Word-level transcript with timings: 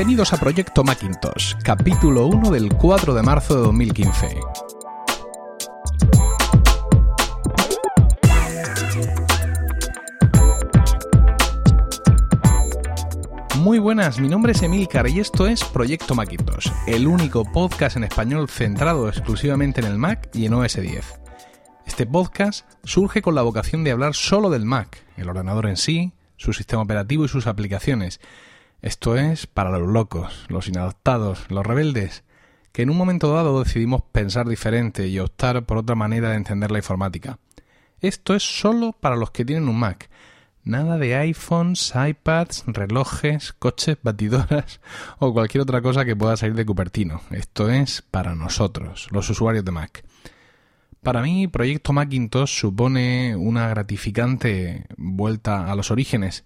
Bienvenidos 0.00 0.32
a 0.32 0.38
Proyecto 0.38 0.82
Macintosh, 0.82 1.56
capítulo 1.62 2.26
1 2.28 2.50
del 2.50 2.72
4 2.72 3.12
de 3.12 3.22
marzo 3.22 3.56
de 3.56 3.60
2015. 3.64 4.40
Muy 13.56 13.78
buenas, 13.78 14.18
mi 14.18 14.30
nombre 14.30 14.52
es 14.52 14.62
Emilcar 14.62 15.06
y 15.06 15.20
esto 15.20 15.46
es 15.46 15.62
Proyecto 15.64 16.14
Macintosh, 16.14 16.70
el 16.86 17.06
único 17.06 17.44
podcast 17.44 17.98
en 17.98 18.04
español 18.04 18.48
centrado 18.48 19.06
exclusivamente 19.06 19.82
en 19.82 19.86
el 19.86 19.98
Mac 19.98 20.30
y 20.32 20.46
en 20.46 20.54
OS 20.54 20.80
10. 20.80 21.20
Este 21.84 22.06
podcast 22.06 22.66
surge 22.84 23.20
con 23.20 23.34
la 23.34 23.42
vocación 23.42 23.84
de 23.84 23.90
hablar 23.90 24.14
solo 24.14 24.48
del 24.48 24.64
Mac, 24.64 25.04
el 25.18 25.28
ordenador 25.28 25.66
en 25.66 25.76
sí, 25.76 26.14
su 26.38 26.54
sistema 26.54 26.80
operativo 26.80 27.26
y 27.26 27.28
sus 27.28 27.46
aplicaciones. 27.46 28.18
Esto 28.82 29.16
es 29.16 29.46
para 29.46 29.78
los 29.78 29.88
locos, 29.88 30.46
los 30.48 30.68
inadaptados, 30.68 31.50
los 31.50 31.66
rebeldes, 31.66 32.24
que 32.72 32.82
en 32.82 32.90
un 32.90 32.96
momento 32.96 33.32
dado 33.32 33.62
decidimos 33.62 34.02
pensar 34.12 34.48
diferente 34.48 35.08
y 35.08 35.18
optar 35.18 35.64
por 35.64 35.78
otra 35.78 35.94
manera 35.94 36.30
de 36.30 36.36
entender 36.36 36.70
la 36.70 36.78
informática. 36.78 37.38
Esto 38.00 38.34
es 38.34 38.42
solo 38.42 38.92
para 38.92 39.16
los 39.16 39.30
que 39.30 39.44
tienen 39.44 39.68
un 39.68 39.78
Mac, 39.78 40.08
Nada 40.62 40.98
de 40.98 41.16
iPhones, 41.16 41.94
iPads, 41.94 42.64
relojes, 42.66 43.54
coches, 43.54 43.96
batidoras 44.02 44.80
o 45.18 45.32
cualquier 45.32 45.62
otra 45.62 45.80
cosa 45.80 46.04
que 46.04 46.14
pueda 46.14 46.36
salir 46.36 46.54
de 46.54 46.66
Cupertino. 46.66 47.22
Esto 47.30 47.70
es 47.70 48.02
para 48.02 48.34
nosotros, 48.34 49.08
los 49.10 49.30
usuarios 49.30 49.64
de 49.64 49.70
Mac. 49.70 50.04
Para 51.02 51.22
mí, 51.22 51.48
Proyecto 51.48 51.94
Macintosh 51.94 52.60
supone 52.60 53.34
una 53.36 53.68
gratificante 53.68 54.84
vuelta 54.98 55.72
a 55.72 55.74
los 55.74 55.90
orígenes. 55.90 56.44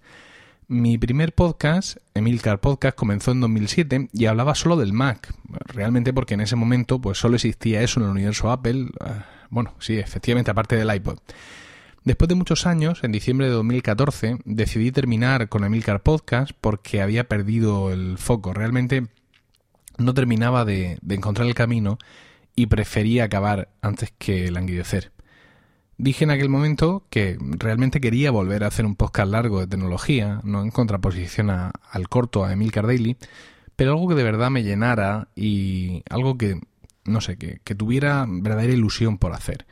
Mi 0.67 0.97
primer 0.97 1.34
podcast, 1.34 1.98
Emilcar 2.15 2.61
Podcast, 2.61 2.97
comenzó 2.97 3.33
en 3.33 3.41
2007 3.41 4.09
y 4.12 4.27
hablaba 4.27 4.55
solo 4.55 4.77
del 4.77 4.93
Mac. 4.93 5.34
Realmente 5.67 6.12
porque 6.15 6.34
en 6.34 6.41
ese 6.41 6.56
momento 6.56 7.01
pues 7.01 7.19
solo 7.19 7.34
existía 7.37 7.83
eso 7.83 8.01
en 8.01 8.06
el 8.06 8.12
universo 8.12 8.51
Apple. 8.51 8.87
Ah, 9.01 9.27
bueno, 9.51 9.75
sí, 9.79 9.98
efectivamente, 9.98 10.51
aparte 10.51 10.77
del 10.77 10.93
iPod. 10.95 11.19
Después 12.05 12.29
de 12.29 12.34
muchos 12.34 12.67
años, 12.67 13.03
en 13.03 13.12
diciembre 13.12 13.47
de 13.47 13.53
2014, 13.53 14.39
decidí 14.45 14.93
terminar 14.93 15.48
con 15.48 15.65
Emilcar 15.65 16.03
Podcast 16.03 16.53
porque 16.61 17.01
había 17.01 17.28
perdido 17.28 17.93
el 17.93 18.19
foco. 18.19 18.53
Realmente 18.53 19.06
no 19.97 20.12
terminaba 20.12 20.65
de, 20.65 20.99
encontrar 21.09 21.47
el 21.47 21.55
camino 21.55 21.99
y 22.55 22.67
prefería 22.67 23.25
acabar 23.25 23.69
antes 23.81 24.12
que 24.19 24.51
languidecer. 24.51 25.14
Dije 25.97 26.25
en 26.25 26.31
aquel 26.31 26.48
momento 26.48 27.05
que 27.09 27.39
realmente 27.41 28.00
quería 28.00 28.33
volver 28.33 28.64
a 28.64 28.67
hacer 28.67 28.84
un 28.84 28.97
podcast 28.97 29.31
largo 29.31 29.61
de 29.61 29.69
tecnología, 29.69 30.41
no 30.42 30.62
en 30.62 30.70
contraposición 30.70 31.50
al 31.50 32.09
corto, 32.09 32.45
a 32.45 32.53
Emilcar 32.53 32.87
Daily, 32.87 33.17
pero 33.77 33.92
algo 33.92 34.09
que 34.09 34.17
de 34.17 34.25
verdad 34.25 34.50
me 34.50 34.65
llenara 34.65 35.28
y 35.37 36.03
algo 36.11 36.37
que, 36.37 36.61
no 37.05 37.20
sé, 37.20 37.37
que, 37.37 37.61
que 37.62 37.75
tuviera 37.75 38.27
verdadera 38.28 38.72
ilusión 38.72 39.19
por 39.19 39.33
hacer. 39.33 39.67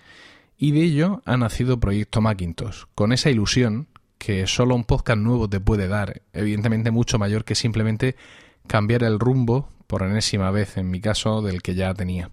Y 0.56 0.70
de 0.70 0.82
ello 0.82 1.22
ha 1.24 1.36
nacido 1.36 1.80
Proyecto 1.80 2.20
Macintosh, 2.20 2.84
con 2.94 3.12
esa 3.12 3.30
ilusión 3.30 3.88
que 4.18 4.46
solo 4.46 4.76
un 4.76 4.84
podcast 4.84 5.18
nuevo 5.18 5.48
te 5.48 5.58
puede 5.58 5.88
dar, 5.88 6.22
evidentemente 6.32 6.92
mucho 6.92 7.18
mayor 7.18 7.44
que 7.44 7.56
simplemente 7.56 8.14
cambiar 8.68 9.02
el 9.02 9.18
rumbo, 9.18 9.68
por 9.88 10.04
enésima 10.04 10.52
vez 10.52 10.76
en 10.76 10.88
mi 10.88 11.00
caso, 11.00 11.42
del 11.42 11.62
que 11.62 11.74
ya 11.74 11.92
tenía. 11.94 12.30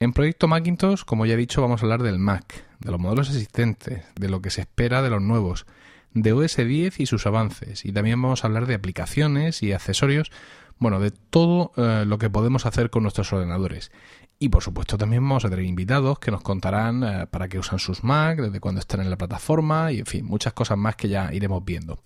En 0.00 0.12
Proyecto 0.12 0.48
Macintosh, 0.48 1.04
como 1.04 1.26
ya 1.26 1.34
he 1.34 1.36
dicho, 1.36 1.62
vamos 1.62 1.80
a 1.80 1.84
hablar 1.84 2.02
del 2.02 2.18
Mac, 2.18 2.64
de 2.80 2.90
los 2.90 3.00
modelos 3.00 3.28
existentes, 3.28 4.04
de 4.14 4.28
lo 4.28 4.42
que 4.42 4.50
se 4.50 4.62
espera 4.62 5.02
de 5.02 5.10
los 5.10 5.22
nuevos, 5.22 5.66
de 6.12 6.32
OS 6.32 6.56
10 6.56 7.00
y 7.00 7.06
sus 7.06 7.26
avances, 7.26 7.84
y 7.84 7.92
también 7.92 8.20
vamos 8.20 8.42
a 8.42 8.48
hablar 8.48 8.66
de 8.66 8.74
aplicaciones 8.74 9.62
y 9.62 9.72
accesorios, 9.72 10.30
bueno, 10.78 10.98
de 10.98 11.10
todo 11.10 11.72
eh, 11.76 12.04
lo 12.06 12.18
que 12.18 12.30
podemos 12.30 12.66
hacer 12.66 12.90
con 12.90 13.02
nuestros 13.02 13.32
ordenadores. 13.32 13.92
Y 14.38 14.48
por 14.48 14.62
supuesto 14.62 14.96
también 14.96 15.22
vamos 15.22 15.44
a 15.44 15.50
tener 15.50 15.66
invitados 15.66 16.18
que 16.18 16.30
nos 16.30 16.40
contarán 16.40 17.04
eh, 17.04 17.26
para 17.26 17.48
qué 17.48 17.58
usan 17.58 17.78
sus 17.78 18.02
Mac, 18.02 18.40
desde 18.40 18.60
cuándo 18.60 18.80
están 18.80 19.02
en 19.02 19.10
la 19.10 19.18
plataforma 19.18 19.92
y 19.92 19.98
en 19.98 20.06
fin, 20.06 20.24
muchas 20.24 20.54
cosas 20.54 20.78
más 20.78 20.96
que 20.96 21.10
ya 21.10 21.32
iremos 21.34 21.62
viendo. 21.64 22.02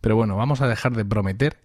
Pero 0.00 0.16
bueno, 0.16 0.36
vamos 0.36 0.60
a 0.60 0.66
dejar 0.66 0.96
de 0.96 1.04
prometer 1.04 1.58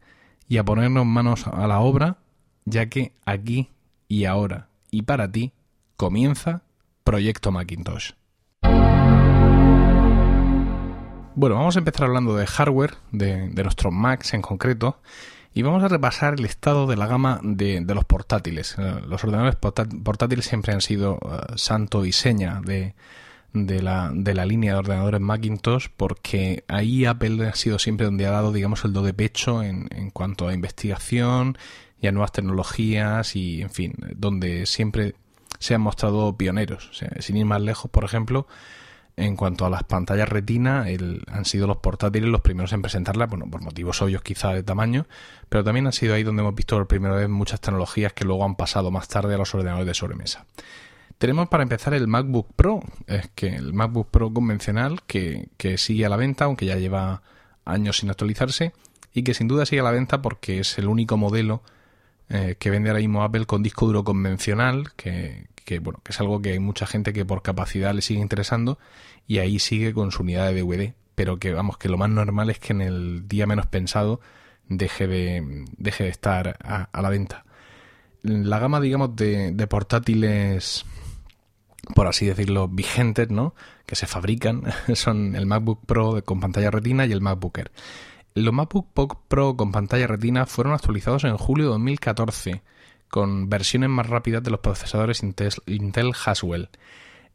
y 0.47 0.57
a 0.57 0.63
ponernos 0.63 1.07
manos 1.07 1.47
a 1.47 1.65
la 1.65 1.79
obra, 1.79 2.17
ya 2.65 2.87
que 2.87 3.13
aquí 3.25 3.71
y 4.07 4.25
ahora 4.25 4.69
y 4.91 5.01
para 5.01 5.31
ti 5.31 5.51
comienza 5.97 6.61
Proyecto 7.03 7.51
Macintosh. 7.51 8.11
Bueno, 11.37 11.57
vamos 11.57 11.75
a 11.75 11.79
empezar 11.79 12.05
hablando 12.05 12.33
de 12.37 12.47
hardware, 12.47 12.93
de, 13.11 13.49
de 13.49 13.63
nuestros 13.63 13.93
Macs 13.93 14.33
en 14.33 14.41
concreto, 14.41 15.01
y 15.53 15.63
vamos 15.63 15.83
a 15.83 15.89
repasar 15.89 16.35
el 16.37 16.45
estado 16.45 16.87
de 16.87 16.95
la 16.95 17.07
gama 17.07 17.41
de, 17.43 17.83
los 17.93 18.05
portátiles. 18.05 18.75
Eh, 18.77 19.01
los 19.05 19.21
ordenadores 19.21 19.57
portátiles 19.57 20.45
siempre 20.45 20.73
han 20.73 20.79
sido 20.79 21.19
eh, 21.23 21.53
santo 21.57 22.05
y 22.05 22.13
seña 22.13 22.61
de, 22.61 22.93
la, 23.53 24.45
línea 24.45 24.73
de 24.73 24.79
ordenadores 24.79 25.19
Macintosh 25.19 25.87
porque 25.97 26.63
ahí 26.69 27.03
Apple 27.03 27.49
ha 27.49 27.55
sido 27.55 27.79
siempre 27.79 28.05
donde 28.05 28.25
ha 28.25 28.31
dado, 28.31 28.53
digamos, 28.53 28.85
el 28.85 28.93
do 28.93 29.01
de 29.01 29.13
pecho 29.13 29.61
en, 29.61 29.89
en 29.91 30.11
cuanto 30.11 30.47
a 30.47 30.53
investigación 30.53 31.57
y 31.99 32.07
a 32.07 32.13
nuevas 32.13 32.31
tecnologías 32.31 33.35
y, 33.35 33.61
en 33.61 33.71
fin, 33.71 33.93
donde 34.15 34.65
siempre 34.65 35.15
se 35.59 35.75
han 35.75 35.81
mostrado 35.81 36.37
pioneros. 36.37 36.91
sin 37.19 37.35
ir 37.35 37.45
más 37.45 37.61
lejos, 37.61 37.91
por 37.91 38.05
ejemplo, 38.05 38.47
en 39.17 39.35
cuanto 39.35 39.65
a 39.65 39.69
las 39.69 39.83
pantallas 39.83 40.27
retina, 40.27 40.85
han 41.27 41.45
sido 41.45 41.67
los 41.67 41.77
portátiles 41.77 42.29
los 42.29 42.41
primeros 42.41 42.73
en 42.73 42.81
presentarlas, 42.81 43.29
bueno, 43.29 43.49
por 43.49 43.61
motivos 43.61 44.01
obvios 44.01 44.21
quizá 44.21 44.53
de 44.53 44.63
tamaño, 44.63 45.07
pero 45.47 45.63
también 45.63 45.87
han 45.87 45.93
sido 45.93 46.13
ahí 46.13 46.23
donde 46.23 46.41
hemos 46.41 46.55
visto 46.55 46.75
por 46.75 46.87
primera 46.87 47.15
vez 47.15 47.29
muchas 47.29 47.61
tecnologías 47.61 48.13
que 48.13 48.25
luego 48.25 48.43
han 48.43 48.55
pasado 48.55 48.91
más 48.91 49.07
tarde 49.07 49.35
a 49.35 49.37
los 49.37 49.53
ordenadores 49.53 49.87
de 49.87 49.93
sobremesa. 49.93 50.45
Tenemos 51.17 51.47
para 51.47 51.63
empezar 51.63 51.93
el 51.93 52.07
MacBook 52.07 52.53
Pro, 52.55 52.81
es 53.07 53.29
que 53.35 53.47
el 53.47 53.73
MacBook 53.73 54.09
Pro 54.09 54.33
convencional 54.33 55.01
que, 55.03 55.47
sigue 55.77 56.05
a 56.05 56.09
la 56.09 56.17
venta, 56.17 56.45
aunque 56.45 56.65
ya 56.65 56.75
lleva 56.75 57.21
años 57.63 57.97
sin 57.97 58.09
actualizarse, 58.09 58.73
y 59.13 59.23
que 59.23 59.33
sin 59.33 59.47
duda 59.47 59.65
sigue 59.65 59.79
a 59.79 59.85
la 59.85 59.91
venta 59.91 60.21
porque 60.21 60.59
es 60.59 60.77
el 60.77 60.89
único 60.89 61.15
modelo 61.15 61.63
eh, 62.29 62.55
que 62.57 62.69
vende 62.69 62.89
ahora 62.89 62.99
mismo 62.99 63.23
Apple 63.23 63.45
con 63.45 63.63
disco 63.63 63.85
duro 63.85 64.03
convencional, 64.03 64.93
que, 64.95 65.47
que 65.63 65.79
bueno, 65.79 65.99
que 66.03 66.11
es 66.11 66.19
algo 66.19 66.41
que 66.41 66.51
hay 66.51 66.59
mucha 66.59 66.87
gente 66.87 67.13
que 67.13 67.25
por 67.25 67.41
capacidad 67.41 67.93
le 67.93 68.01
sigue 68.01 68.21
interesando 68.21 68.79
y 69.27 69.39
ahí 69.39 69.59
sigue 69.59 69.93
con 69.93 70.11
su 70.11 70.23
unidad 70.23 70.47
de 70.47 70.61
DVD, 70.61 70.93
pero 71.15 71.37
que 71.37 71.53
vamos, 71.53 71.77
que 71.77 71.89
lo 71.89 71.97
más 71.97 72.09
normal 72.09 72.49
es 72.49 72.59
que 72.59 72.73
en 72.73 72.81
el 72.81 73.27
día 73.27 73.47
menos 73.47 73.67
pensado 73.67 74.21
deje 74.69 75.07
de, 75.07 75.65
deje 75.77 76.05
de 76.05 76.09
estar 76.09 76.57
a, 76.63 77.01
la 77.01 77.09
venta. 77.09 77.45
La 78.23 78.59
gama, 78.59 78.79
digamos, 78.81 79.15
de, 79.15 79.51
de, 79.51 79.67
portátiles, 79.67 80.85
por 81.93 82.07
así 82.07 82.25
decirlo, 82.25 82.67
vigentes, 82.67 83.29
¿no? 83.29 83.53
Que 83.85 83.95
se 83.95 84.07
fabrican, 84.07 84.63
son 84.95 85.35
el 85.35 85.45
MacBook 85.45 85.85
Pro 85.85 86.23
con 86.23 86.39
pantalla 86.39 86.71
retina 86.71 87.05
y 87.05 87.11
el 87.11 87.21
MacBook 87.21 87.59
Air. 87.59 87.71
Los 88.37 88.53
MacBook 88.53 89.27
Pro 89.29 89.55
con 89.55 89.71
pantalla 89.71 90.07
retina 90.07 90.45
fueron 90.45 90.73
actualizados 90.73 91.23
en 91.23 91.37
julio 91.37 91.67
de 91.67 91.71
2014 91.71 92.63
con 93.07 93.47
versiones 93.47 93.89
más 93.89 94.07
rápidas 94.07 94.43
de 94.43 94.51
los 94.51 94.59
procesadores 94.59 95.23
Intel, 95.23 96.11
Haswell. 96.25 96.67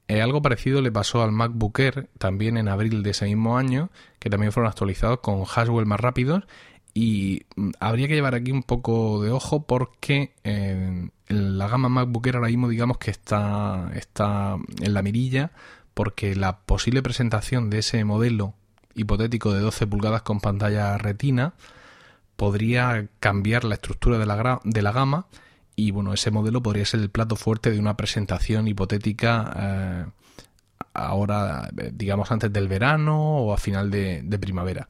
Eh, 0.08 0.20
algo 0.20 0.42
parecido 0.42 0.82
le 0.82 0.92
pasó 0.92 1.22
al 1.22 1.32
MacBook 1.32 1.78
Air 1.78 2.10
también 2.18 2.58
en 2.58 2.68
abril 2.68 3.02
de 3.02 3.10
ese 3.10 3.24
mismo 3.24 3.56
año, 3.56 3.88
que 4.18 4.28
también 4.28 4.52
fueron 4.52 4.68
actualizados 4.68 5.20
con 5.20 5.42
Haswell 5.42 5.86
más 5.86 6.00
rápidos. 6.00 6.44
Y 6.92 7.46
mm, 7.56 7.70
habría 7.80 8.06
que 8.06 8.14
llevar 8.16 8.34
aquí 8.34 8.52
un 8.52 8.62
poco 8.62 9.22
de 9.22 9.30
ojo 9.30 9.66
porque 9.66 10.34
eh, 10.44 11.08
la 11.28 11.66
gama 11.66 11.88
MacBook 11.88 12.26
Air 12.26 12.36
ahora 12.36 12.48
mismo 12.48 12.68
digamos 12.68 12.98
que 12.98 13.10
está, 13.10 13.90
está 13.94 14.58
en 14.82 14.92
la 14.92 15.00
mirilla 15.00 15.52
porque 15.94 16.34
la 16.34 16.58
posible 16.58 17.00
presentación 17.00 17.70
de 17.70 17.78
ese 17.78 18.04
modelo 18.04 18.52
hipotético 19.00 19.52
de 19.52 19.60
12 19.60 19.86
pulgadas 19.86 20.22
con 20.22 20.40
pantalla 20.40 20.96
retina 20.98 21.54
podría 22.36 23.08
cambiar 23.18 23.64
la 23.64 23.74
estructura 23.74 24.18
de 24.18 24.26
la, 24.26 24.60
de 24.64 24.82
la 24.82 24.92
gama 24.92 25.26
y 25.76 25.90
bueno, 25.92 26.12
ese 26.12 26.30
modelo 26.30 26.62
podría 26.62 26.84
ser 26.84 27.00
el 27.00 27.10
plato 27.10 27.36
fuerte 27.36 27.70
de 27.70 27.78
una 27.78 27.96
presentación 27.96 28.68
hipotética 28.68 29.52
eh, 29.56 30.04
ahora, 30.94 31.70
digamos, 31.92 32.30
antes 32.30 32.52
del 32.52 32.68
verano 32.68 33.38
o 33.38 33.52
a 33.52 33.56
final 33.56 33.90
de, 33.90 34.38
primavera. 34.40 34.88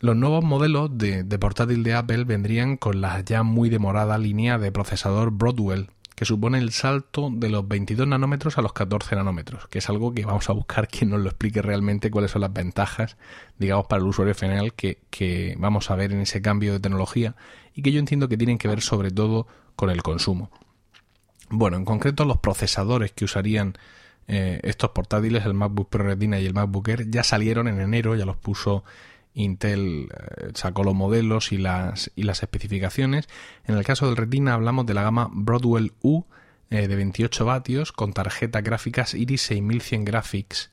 Los 0.00 0.16
nuevos 0.16 0.44
modelos 0.44 0.96
de, 0.96 1.24
de, 1.24 1.38
portátil 1.38 1.82
de 1.82 1.94
Apple 1.94 2.24
vendrían 2.24 2.76
con 2.76 3.00
la 3.00 3.20
ya 3.20 3.42
muy 3.42 3.68
demorada 3.70 4.18
línea 4.18 4.58
de 4.58 4.70
procesador 4.70 5.32
Broadwell, 5.32 5.90
que 6.18 6.24
supone 6.24 6.58
el 6.58 6.72
salto 6.72 7.30
de 7.32 7.48
los 7.48 7.68
22 7.68 8.08
nanómetros 8.08 8.58
a 8.58 8.60
los 8.60 8.72
14 8.72 9.14
nanómetros, 9.14 9.68
que 9.68 9.78
es 9.78 9.88
algo 9.88 10.12
que 10.12 10.26
vamos 10.26 10.50
a 10.50 10.52
buscar 10.52 10.88
quien 10.90 11.10
nos 11.10 11.20
lo 11.20 11.28
explique 11.28 11.62
realmente 11.62 12.10
cuáles 12.10 12.32
son 12.32 12.40
las 12.40 12.52
ventajas, 12.52 13.16
digamos, 13.56 13.86
para 13.86 14.02
el 14.02 14.08
usuario 14.08 14.34
final 14.34 14.74
que, 14.74 14.98
que 15.10 15.54
vamos 15.60 15.92
a 15.92 15.94
ver 15.94 16.10
en 16.10 16.18
ese 16.18 16.42
cambio 16.42 16.72
de 16.72 16.80
tecnología 16.80 17.36
y 17.72 17.82
que 17.82 17.92
yo 17.92 18.00
entiendo 18.00 18.28
que 18.28 18.36
tienen 18.36 18.58
que 18.58 18.66
ver 18.66 18.80
sobre 18.80 19.12
todo 19.12 19.46
con 19.76 19.90
el 19.90 20.02
consumo. 20.02 20.50
Bueno, 21.50 21.76
en 21.76 21.84
concreto 21.84 22.24
los 22.24 22.38
procesadores 22.38 23.12
que 23.12 23.24
usarían 23.24 23.78
eh, 24.26 24.58
estos 24.64 24.90
portátiles, 24.90 25.46
el 25.46 25.54
MacBook 25.54 25.88
Pro 25.88 26.02
Retina 26.02 26.40
y 26.40 26.46
el 26.46 26.52
MacBook 26.52 26.88
Air, 26.88 27.08
ya 27.08 27.22
salieron 27.22 27.68
en 27.68 27.80
enero, 27.80 28.16
ya 28.16 28.24
los 28.24 28.36
puso 28.36 28.82
Intel 29.38 30.08
eh, 30.10 30.50
sacó 30.54 30.82
los 30.82 30.94
modelos 30.94 31.52
y 31.52 31.58
las, 31.58 32.10
y 32.16 32.24
las 32.24 32.42
especificaciones. 32.42 33.28
En 33.64 33.76
el 33.76 33.84
caso 33.84 34.06
del 34.06 34.16
Retina 34.16 34.54
hablamos 34.54 34.86
de 34.86 34.94
la 34.94 35.02
gama 35.02 35.30
Broadwell 35.32 35.92
U 36.02 36.24
eh, 36.70 36.88
de 36.88 36.96
28 36.96 37.44
vatios 37.44 37.92
con 37.92 38.12
tarjetas 38.12 38.62
gráficas 38.62 39.14
Iris 39.14 39.42
6100 39.42 40.04
Graphics 40.04 40.70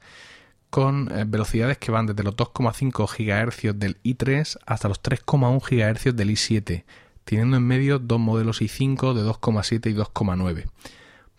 con 0.69 1.09
eh, 1.12 1.23
velocidades 1.25 1.77
que 1.77 1.91
van 1.91 2.07
desde 2.07 2.23
los 2.23 2.35
2,5 2.35 3.07
GHz 3.07 3.79
del 3.79 4.01
i3 4.03 4.57
hasta 4.65 4.89
los 4.89 5.01
3,1 5.01 5.62
GHz 5.62 6.15
del 6.15 6.31
i7, 6.31 6.83
teniendo 7.23 7.57
en 7.57 7.63
medio 7.63 8.00
dos 8.00 8.19
modelos 8.19 8.62
i5 8.62 9.13
de 9.13 9.21
2,7 9.21 9.91
y 9.91 9.94
2,9. 9.94 10.65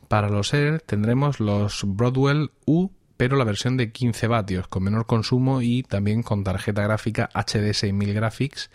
Para 0.09 0.31
los 0.31 0.55
Air 0.55 0.81
tendremos 0.81 1.41
los 1.41 1.83
Broadwell 1.85 2.53
U 2.65 2.91
pero 3.17 3.37
la 3.37 3.45
versión 3.45 3.77
de 3.77 3.93
15 3.93 4.27
vatios 4.27 4.69
con 4.69 4.83
menor 4.83 5.07
consumo 5.07 5.63
y 5.63 5.83
también 5.83 6.23
con 6.23 6.45
tarjeta 6.45 6.83
gráfica 6.83 7.31
HD 7.35 7.73
6000 7.73 8.15
Graphics 8.15 8.71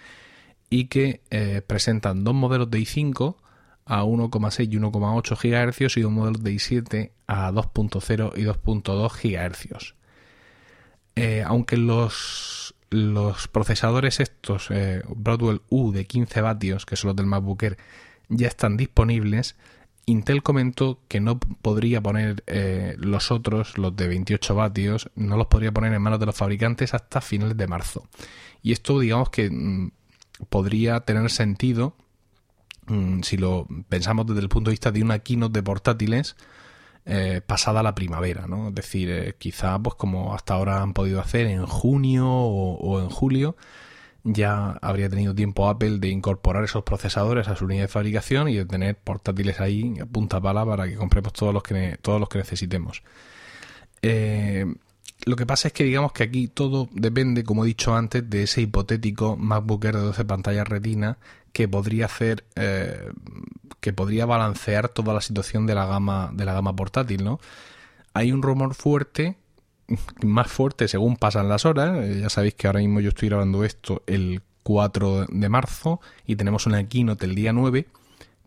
y 0.69 0.85
que 0.85 1.21
eh, 1.29 1.61
presentan 1.65 2.23
dos 2.23 2.33
modelos 2.33 2.71
de 2.71 2.79
i5 2.79 3.35
a 3.85 4.03
1,6 4.03 4.67
y 4.71 4.77
1,8 4.77 5.71
GHz 5.71 5.97
y 5.97 6.01
dos 6.01 6.11
modelos 6.11 6.43
de 6.43 6.53
i7 6.53 7.11
a 7.27 7.51
2.0 7.51 8.31
y 8.37 8.43
2.2 8.43 9.11
GHz. 9.11 9.95
Eh, 11.15 11.43
aunque 11.45 11.77
los, 11.77 12.73
los 12.89 13.47
procesadores 13.49 14.21
estos 14.21 14.67
eh, 14.71 15.03
Broadwell 15.13 15.61
U 15.69 15.91
de 15.91 16.05
15 16.05 16.41
vatios, 16.41 16.85
que 16.85 16.95
son 16.95 17.09
los 17.09 17.15
del 17.17 17.25
MacBook 17.25 17.63
Air, 17.63 17.77
ya 18.29 18.47
están 18.47 18.77
disponibles, 18.77 19.57
Intel 20.05 20.43
comentó 20.43 20.99
que 21.07 21.19
no 21.19 21.39
podría 21.39 22.01
poner 22.01 22.43
eh, 22.47 22.95
los 22.97 23.31
otros, 23.31 23.77
los 23.77 23.95
de 23.95 24.07
28 24.07 24.55
vatios, 24.55 25.09
no 25.15 25.37
los 25.37 25.47
podría 25.47 25.71
poner 25.71 25.93
en 25.93 26.01
manos 26.01 26.19
de 26.19 26.25
los 26.25 26.35
fabricantes 26.35 26.93
hasta 26.93 27.21
finales 27.21 27.55
de 27.55 27.67
marzo. 27.67 28.07
Y 28.63 28.71
esto, 28.71 28.99
digamos 28.99 29.29
que 29.29 29.49
mm, 29.49 29.91
podría 30.49 31.01
tener 31.01 31.29
sentido 31.29 31.95
mm, 32.87 33.21
si 33.21 33.37
lo 33.37 33.67
pensamos 33.89 34.25
desde 34.25 34.41
el 34.41 34.49
punto 34.49 34.69
de 34.69 34.73
vista 34.73 34.91
de 34.91 35.03
una 35.03 35.19
keynote 35.19 35.59
de 35.59 35.63
portátiles 35.63 36.35
eh, 37.05 37.41
pasada 37.45 37.81
la 37.83 37.95
primavera, 37.95 38.47
¿no? 38.47 38.69
Es 38.69 38.75
decir, 38.75 39.09
eh, 39.09 39.35
quizá, 39.37 39.79
pues 39.79 39.95
como 39.95 40.35
hasta 40.35 40.55
ahora 40.55 40.81
han 40.81 40.93
podido 40.93 41.19
hacer 41.19 41.47
en 41.47 41.65
junio 41.65 42.27
o 42.27 43.01
en 43.01 43.09
julio, 43.09 43.55
ya 44.23 44.71
habría 44.81 45.09
tenido 45.09 45.33
tiempo 45.33 45.67
Apple 45.67 45.99
de 45.99 46.09
incorporar 46.09 46.63
esos 46.63 46.83
procesadores 46.83 47.47
a 47.47 47.55
su 47.55 47.67
línea 47.67 47.83
de 47.83 47.87
fabricación 47.87 48.47
y 48.49 48.55
de 48.55 48.65
tener 48.65 48.95
portátiles 48.95 49.59
ahí 49.59 49.97
a 49.99 50.05
punta 50.05 50.39
pala 50.39 50.65
para 50.65 50.87
que 50.87 50.95
compremos 50.95 51.33
todos 51.33 51.53
los 51.53 51.63
que, 51.63 51.97
todos 52.01 52.19
los 52.19 52.29
que 52.29 52.37
necesitemos. 52.37 53.03
Eh, 54.01 54.65
lo 55.25 55.35
que 55.35 55.45
pasa 55.45 55.67
es 55.67 55.73
que 55.73 55.83
digamos 55.83 56.13
que 56.13 56.23
aquí 56.23 56.47
todo 56.47 56.89
depende, 56.91 57.43
como 57.43 57.63
he 57.63 57.67
dicho 57.67 57.95
antes, 57.95 58.27
de 58.29 58.43
ese 58.43 58.61
hipotético 58.61 59.37
MacBook 59.37 59.85
Air 59.85 59.95
de 59.95 60.01
12 60.01 60.25
pantallas 60.25 60.67
retina 60.67 61.17
que 61.53 61.67
podría 61.67 62.05
hacer, 62.05 62.45
eh, 62.55 63.11
que 63.79 63.93
podría 63.93 64.25
balancear 64.25 64.89
toda 64.89 65.13
la 65.13 65.21
situación 65.21 65.67
de 65.67 65.75
la 65.75 65.85
gama, 65.85 66.31
de 66.33 66.45
la 66.45 66.53
gama 66.53 66.75
portátil, 66.75 67.23
¿no? 67.23 67.39
Hay 68.13 68.31
un 68.31 68.41
rumor 68.41 68.73
fuerte 68.73 69.37
más 70.23 70.51
fuerte 70.51 70.87
según 70.87 71.17
pasan 71.17 71.49
las 71.49 71.65
horas. 71.65 71.97
Eh, 72.03 72.19
ya 72.21 72.29
sabéis 72.29 72.55
que 72.55 72.67
ahora 72.67 72.79
mismo 72.79 72.99
yo 72.99 73.09
estoy 73.09 73.29
grabando 73.29 73.63
esto 73.63 74.03
el 74.07 74.41
4 74.63 75.27
de 75.29 75.49
marzo 75.49 76.01
y 76.25 76.35
tenemos 76.35 76.65
una 76.65 76.87
keynote 76.87 77.25
el 77.25 77.35
día 77.35 77.53
9 77.53 77.87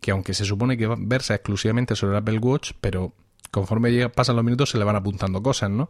que 0.01 0.11
aunque 0.11 0.33
se 0.33 0.45
supone 0.45 0.77
que 0.77 0.87
versa 0.99 1.33
exclusivamente 1.33 1.95
sobre 1.95 2.13
el 2.13 2.19
Apple 2.19 2.37
Watch, 2.37 2.73
pero 2.79 3.13
conforme 3.49 4.07
pasan 4.09 4.35
los 4.35 4.45
minutos 4.45 4.69
se 4.69 4.77
le 4.77 4.83
van 4.83 4.95
apuntando 4.95 5.41
cosas, 5.41 5.71
¿no? 5.71 5.89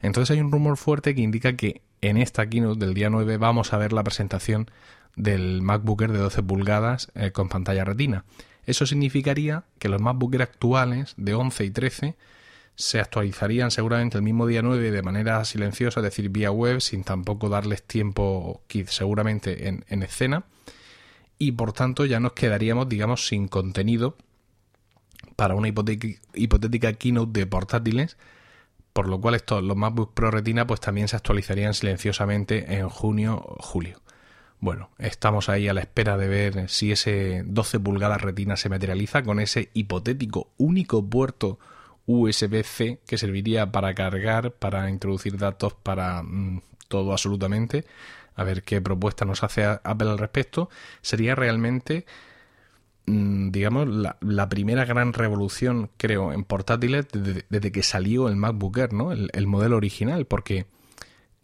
Entonces 0.00 0.36
hay 0.36 0.40
un 0.40 0.52
rumor 0.52 0.76
fuerte 0.76 1.14
que 1.14 1.22
indica 1.22 1.56
que 1.56 1.82
en 2.00 2.18
esta 2.18 2.48
keynote 2.48 2.78
del 2.84 2.94
día 2.94 3.10
9 3.10 3.36
vamos 3.36 3.72
a 3.72 3.78
ver 3.78 3.92
la 3.92 4.04
presentación 4.04 4.70
del 5.16 5.60
MacBook 5.62 6.02
Air 6.02 6.12
de 6.12 6.18
12 6.18 6.42
pulgadas 6.44 7.10
eh, 7.14 7.32
con 7.32 7.48
pantalla 7.48 7.84
retina. 7.84 8.24
Eso 8.64 8.86
significaría 8.86 9.64
que 9.78 9.88
los 9.88 10.00
MacBook 10.00 10.34
Air 10.34 10.42
actuales 10.42 11.14
de 11.16 11.34
11 11.34 11.64
y 11.64 11.70
13 11.70 12.16
se 12.78 13.00
actualizarían 13.00 13.72
seguramente 13.72 14.16
el 14.16 14.22
mismo 14.22 14.46
día 14.46 14.62
9 14.62 14.92
de 14.92 15.02
manera 15.02 15.44
silenciosa, 15.44 15.98
es 15.98 16.04
decir, 16.04 16.28
vía 16.28 16.52
web, 16.52 16.80
sin 16.80 17.02
tampoco 17.02 17.48
darles 17.48 17.82
tiempo 17.82 18.62
seguramente 18.86 19.66
en, 19.66 19.84
en 19.88 20.04
escena. 20.04 20.44
Y 21.38 21.52
por 21.52 21.72
tanto 21.72 22.04
ya 22.04 22.20
nos 22.20 22.34
quedaríamos, 22.34 22.88
digamos, 22.88 23.26
sin 23.26 23.48
contenido 23.48 24.16
para 25.34 25.56
una 25.56 25.66
hipotética, 25.66 26.92
keynote 26.92 27.40
de 27.40 27.46
portátiles, 27.46 28.16
por 28.92 29.08
lo 29.08 29.20
cual 29.20 29.34
estos, 29.34 29.64
los 29.64 29.76
MacBook 29.76 30.14
Pro 30.14 30.30
Retina 30.30 30.64
pues 30.64 30.78
también 30.78 31.08
se 31.08 31.16
actualizarían 31.16 31.74
silenciosamente 31.74 32.74
en 32.74 32.88
junio 32.88 33.44
o 33.44 33.60
julio. 33.60 34.00
Bueno, 34.60 34.90
estamos 34.98 35.48
ahí 35.48 35.66
a 35.66 35.74
la 35.74 35.80
espera 35.80 36.16
de 36.16 36.28
ver 36.28 36.68
si 36.68 36.92
ese 36.92 37.42
12 37.44 37.80
pulgadas 37.80 38.22
Retina 38.22 38.56
se 38.56 38.68
materializa 38.68 39.24
con 39.24 39.40
ese 39.40 39.70
hipotético 39.74 40.52
único 40.58 41.04
puerto 41.04 41.58
USB-C 42.08 43.00
que 43.06 43.18
serviría 43.18 43.70
para 43.70 43.94
cargar, 43.94 44.52
para 44.52 44.90
introducir 44.90 45.36
datos, 45.36 45.74
para 45.74 46.22
mm, 46.22 46.62
todo 46.88 47.12
absolutamente. 47.12 47.84
A 48.34 48.44
ver 48.44 48.62
qué 48.62 48.80
propuesta 48.80 49.24
nos 49.24 49.44
hace 49.44 49.64
Apple 49.64 50.10
al 50.10 50.18
respecto. 50.18 50.70
Sería 51.02 51.34
realmente, 51.34 52.06
mm, 53.06 53.50
digamos, 53.50 53.88
la, 54.20 54.48
primera 54.48 54.84
gran 54.86 55.12
revolución, 55.12 55.90
creo, 55.98 56.32
en 56.32 56.44
portátiles 56.44 57.06
desde, 57.12 57.72
que 57.72 57.82
salió 57.82 58.28
el 58.28 58.36
MacBook 58.36 58.78
Air, 58.78 58.92
¿no? 58.94 59.12
el 59.12 59.46
modelo 59.46 59.76
original, 59.76 60.24
porque 60.26 60.66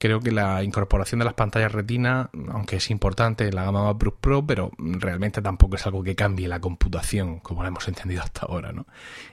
Creo 0.04 0.20
que 0.20 0.32
la 0.32 0.62
incorporación 0.62 1.20
de 1.20 1.24
las 1.24 1.32
pantallas 1.32 1.72
retina, 1.72 2.28
aunque 2.50 2.76
es 2.76 2.90
importante 2.90 3.48
en 3.48 3.54
la 3.54 3.64
gama 3.64 3.84
MacBook 3.84 4.18
Pro, 4.20 4.46
pero 4.46 4.70
realmente 4.76 5.40
tampoco 5.40 5.76
es 5.76 5.86
algo 5.86 6.02
que 6.02 6.14
cambie 6.14 6.46
la 6.46 6.60
computación, 6.60 7.38
como 7.38 7.62
lo 7.62 7.68
hemos 7.68 7.88
entendido 7.88 8.20
hasta 8.20 8.44
ahora, 8.44 8.70
¿no? 8.70 8.84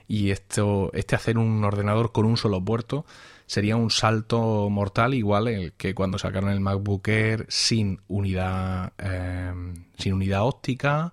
Y 0.08 0.30
esto, 0.30 0.90
este 0.94 1.14
hacer 1.14 1.36
un 1.36 1.62
ordenador 1.62 2.12
con 2.12 2.24
un 2.24 2.38
solo 2.38 2.64
puerto 2.64 3.04
sería 3.44 3.76
un 3.76 3.90
salto 3.90 4.70
mortal 4.70 5.12
igual 5.12 5.48
el 5.48 5.74
que 5.74 5.94
cuando 5.94 6.16
sacaron 6.16 6.48
el 6.48 6.60
MacBook 6.60 7.06
Air 7.06 7.44
sin 7.50 8.00
unidad, 8.08 8.94
eh, 8.96 9.52
sin 9.98 10.14
unidad 10.14 10.46
óptica, 10.46 11.12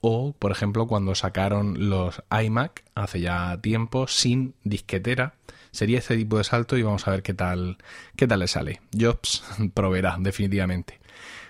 o 0.00 0.32
por 0.32 0.52
ejemplo 0.52 0.86
cuando 0.86 1.16
sacaron 1.16 1.90
los 1.90 2.22
iMac 2.30 2.84
hace 2.94 3.20
ya 3.20 3.60
tiempo 3.60 4.06
sin 4.06 4.54
disquetera 4.62 5.34
sería 5.72 5.98
este 5.98 6.16
tipo 6.16 6.38
de 6.38 6.44
salto 6.44 6.76
y 6.76 6.82
vamos 6.82 7.08
a 7.08 7.10
ver 7.10 7.22
qué 7.22 7.34
tal, 7.34 7.78
qué 8.14 8.26
tal 8.26 8.40
le 8.40 8.48
sale. 8.48 8.80
Jobs 8.96 9.42
proveerá, 9.74 10.16
definitivamente. 10.20 11.00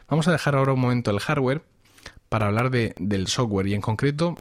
Vamos 0.09 0.29
a 0.29 0.33
dejar 0.33 0.55
ahora 0.55 0.73
un 0.73 0.81
momento 0.81 1.11
el 1.11 1.21
hardware 1.21 1.63
para 2.29 2.47
hablar 2.47 2.71
de, 2.71 2.95
del 2.99 3.27
software 3.27 3.67
y 3.67 3.75
en 3.75 3.83
concreto 3.83 4.37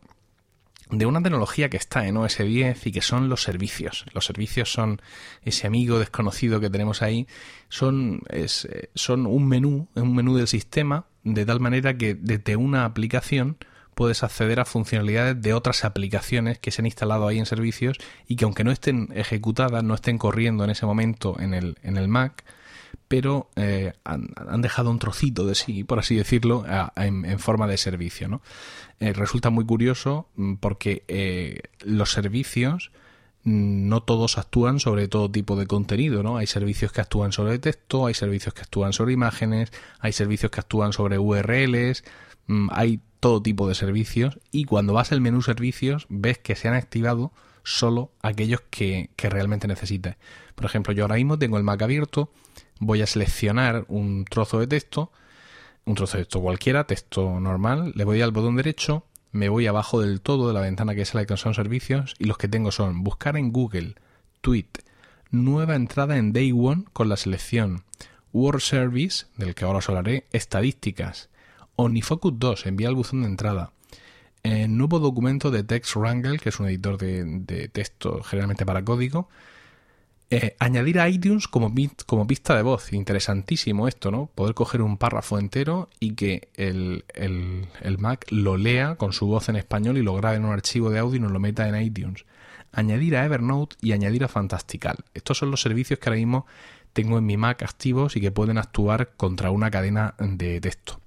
de 0.91 1.05
una 1.05 1.21
tecnología 1.21 1.69
que 1.69 1.77
está 1.77 2.07
en 2.07 2.17
OS 2.17 2.37
10 2.37 2.85
y 2.87 2.91
que 2.91 3.01
son 3.01 3.29
los 3.29 3.43
servicios. 3.43 4.05
Los 4.13 4.25
servicios 4.25 4.71
son 4.71 5.01
ese 5.41 5.67
amigo 5.67 5.99
desconocido 5.99 6.59
que 6.59 6.69
tenemos 6.69 7.01
ahí, 7.01 7.27
son, 7.69 8.21
es, 8.29 8.67
son 8.93 9.25
un 9.25 9.47
menú, 9.47 9.87
un 9.95 10.15
menú 10.15 10.35
del 10.35 10.47
sistema, 10.47 11.05
de 11.23 11.45
tal 11.45 11.59
manera 11.59 11.97
que 11.97 12.13
desde 12.13 12.55
una 12.57 12.83
aplicación 12.85 13.57
puedes 13.95 14.23
acceder 14.23 14.59
a 14.59 14.65
funcionalidades 14.65 15.41
de 15.41 15.53
otras 15.53 15.85
aplicaciones 15.85 16.59
que 16.59 16.71
se 16.71 16.81
han 16.81 16.85
instalado 16.85 17.27
ahí 17.27 17.39
en 17.39 17.45
servicios 17.45 17.97
y 18.27 18.35
que 18.35 18.45
aunque 18.45 18.63
no 18.63 18.71
estén 18.71 19.09
ejecutadas, 19.13 19.83
no 19.83 19.93
estén 19.93 20.17
corriendo 20.17 20.63
en 20.63 20.69
ese 20.69 20.85
momento 20.85 21.39
en 21.39 21.53
el, 21.53 21.77
en 21.83 21.97
el 21.97 22.07
Mac, 22.07 22.43
pero 23.07 23.49
eh, 23.57 23.91
han, 24.05 24.61
dejado 24.61 24.89
un 24.89 24.97
trocito 24.97 25.45
de 25.45 25.55
sí, 25.55 25.83
por 25.83 25.99
así 25.99 26.15
decirlo, 26.15 26.63
en, 26.95 27.39
forma 27.39 27.67
de 27.67 27.77
servicio. 27.77 28.29
¿no? 28.29 28.41
Eh, 29.01 29.11
resulta 29.13 29.49
muy 29.49 29.65
curioso 29.65 30.29
mm, 30.35 30.55
porque 30.55 31.03
eh, 31.09 31.59
los 31.83 32.11
servicios 32.11 32.91
mm, 33.43 33.89
no 33.89 34.01
todos 34.03 34.37
actúan 34.37 34.79
sobre 34.79 35.09
todo 35.09 35.29
tipo 35.29 35.57
de 35.57 35.67
contenido, 35.67 36.23
¿no? 36.23 36.37
Hay 36.37 36.47
servicios 36.47 36.93
que 36.93 37.01
actúan 37.01 37.33
sobre 37.33 37.59
texto, 37.59 38.05
hay 38.05 38.13
servicios 38.13 38.53
que 38.53 38.61
actúan 38.61 38.93
sobre 38.93 39.11
imágenes, 39.11 39.73
hay 39.99 40.13
servicios 40.13 40.49
que 40.49 40.61
actúan 40.61 40.93
sobre 40.93 41.19
URLs, 41.19 42.05
mm, 42.47 42.69
hay 42.71 43.01
todo 43.21 43.41
tipo 43.41 43.69
de 43.69 43.75
servicios 43.75 44.39
y 44.51 44.65
cuando 44.65 44.93
vas 44.93 45.13
al 45.13 45.21
menú 45.21 45.41
servicios 45.43 46.07
ves 46.09 46.39
que 46.39 46.55
se 46.57 46.67
han 46.67 46.73
activado 46.73 47.31
solo 47.63 48.11
aquellos 48.21 48.61
que, 48.69 49.11
realmente 49.17 49.67
necesites. 49.67 50.17
Por 50.55 50.65
ejemplo, 50.65 50.91
yo 50.91 51.03
ahora 51.03 51.15
mismo 51.15 51.39
tengo 51.39 51.57
el 51.57 51.63
Mac 51.63 51.81
abierto, 51.83 52.31
voy 52.79 53.01
a 53.03 53.07
seleccionar 53.07 53.85
un 53.87 54.25
trozo 54.25 54.59
de 54.59 54.67
texto, 54.67 55.11
un 55.85 55.93
trozo 55.95 56.17
de 56.17 56.23
texto 56.23 56.41
cualquiera, 56.41 56.85
texto 56.85 57.39
normal, 57.39 57.93
le 57.95 58.03
voy 58.03 58.21
al 58.21 58.31
botón 58.31 58.55
derecho, 58.55 59.05
me 59.31 59.49
voy 59.49 59.67
abajo 59.67 60.01
del 60.01 60.19
todo 60.19 60.47
de 60.47 60.55
la 60.55 60.61
ventana 60.61 60.95
que 60.95 61.03
es 61.03 61.13
la 61.13 61.25
que 61.25 61.37
son 61.37 61.53
servicios 61.53 62.15
y 62.17 62.25
los 62.25 62.39
que 62.39 62.47
tengo 62.47 62.71
son 62.71 63.03
buscar 63.03 63.37
en 63.37 63.51
Google, 63.51 63.95
Tweet, 64.41 64.65
nueva 65.29 65.75
entrada 65.75 66.17
en 66.17 66.33
Day 66.33 66.51
One 66.51 66.85
con 66.91 67.07
la 67.07 67.17
selección 67.17 67.83
Word 68.33 68.61
Service, 68.61 69.27
del 69.37 69.53
que 69.53 69.65
ahora 69.65 69.77
os 69.77 69.89
hablaré, 69.89 70.25
estadísticas, 70.31 71.29
OmniFocus 71.81 72.33
2 72.37 72.65
envía 72.67 72.89
el 72.89 72.95
buzón 72.95 73.21
de 73.21 73.27
entrada. 73.27 73.71
En 74.43 74.77
nuevo 74.77 74.99
documento 74.99 75.51
de 75.51 75.63
TextWrangle, 75.63 76.39
que 76.39 76.49
es 76.49 76.59
un 76.59 76.67
editor 76.67 76.97
de, 76.97 77.69
texto 77.71 78.23
generalmente 78.23 78.65
para 78.65 78.83
código. 78.83 79.29
Eh, 80.29 80.55
añadir 80.59 80.99
a 80.99 81.09
iTunes 81.09 81.47
como, 81.47 81.73
como 82.05 82.25
pista 82.25 82.55
de 82.55 82.63
voz. 82.63 82.93
Interesantísimo 82.93 83.87
esto, 83.87 84.11
¿no? 84.11 84.27
Poder 84.33 84.53
coger 84.53 84.81
un 84.81 84.97
párrafo 84.97 85.37
entero 85.37 85.89
y 85.99 86.13
que 86.13 86.49
el, 86.55 87.03
el, 87.13 87.97
Mac 87.97 88.25
lo 88.29 88.57
lea 88.57 88.95
con 88.95 89.11
su 89.11 89.27
voz 89.27 89.49
en 89.49 89.57
español 89.57 89.97
y 89.97 90.01
lo 90.01 90.15
grabe 90.15 90.37
en 90.37 90.45
un 90.45 90.53
archivo 90.53 90.89
de 90.89 90.99
audio 90.99 91.17
y 91.17 91.19
nos 91.19 91.31
lo 91.31 91.39
meta 91.39 91.67
en 91.67 91.81
iTunes. 91.81 92.25
Añadir 92.71 93.17
a 93.17 93.25
Evernote 93.25 93.75
y 93.81 93.91
añadir 93.91 94.23
a 94.23 94.29
Fantastical. 94.29 94.95
Estos 95.13 95.37
son 95.37 95.51
los 95.51 95.61
servicios 95.61 95.99
que 95.99 96.09
ahora 96.09 96.19
mismo 96.19 96.45
tengo 96.93 97.17
en 97.17 97.25
mi 97.25 97.35
Mac 97.35 97.61
activos 97.63 98.15
y 98.15 98.21
que 98.21 98.31
pueden 98.31 98.57
actuar 98.57 99.11
contra 99.17 99.51
una 99.51 99.69
cadena 99.69 100.15
de 100.17 100.61
texto 100.61 101.01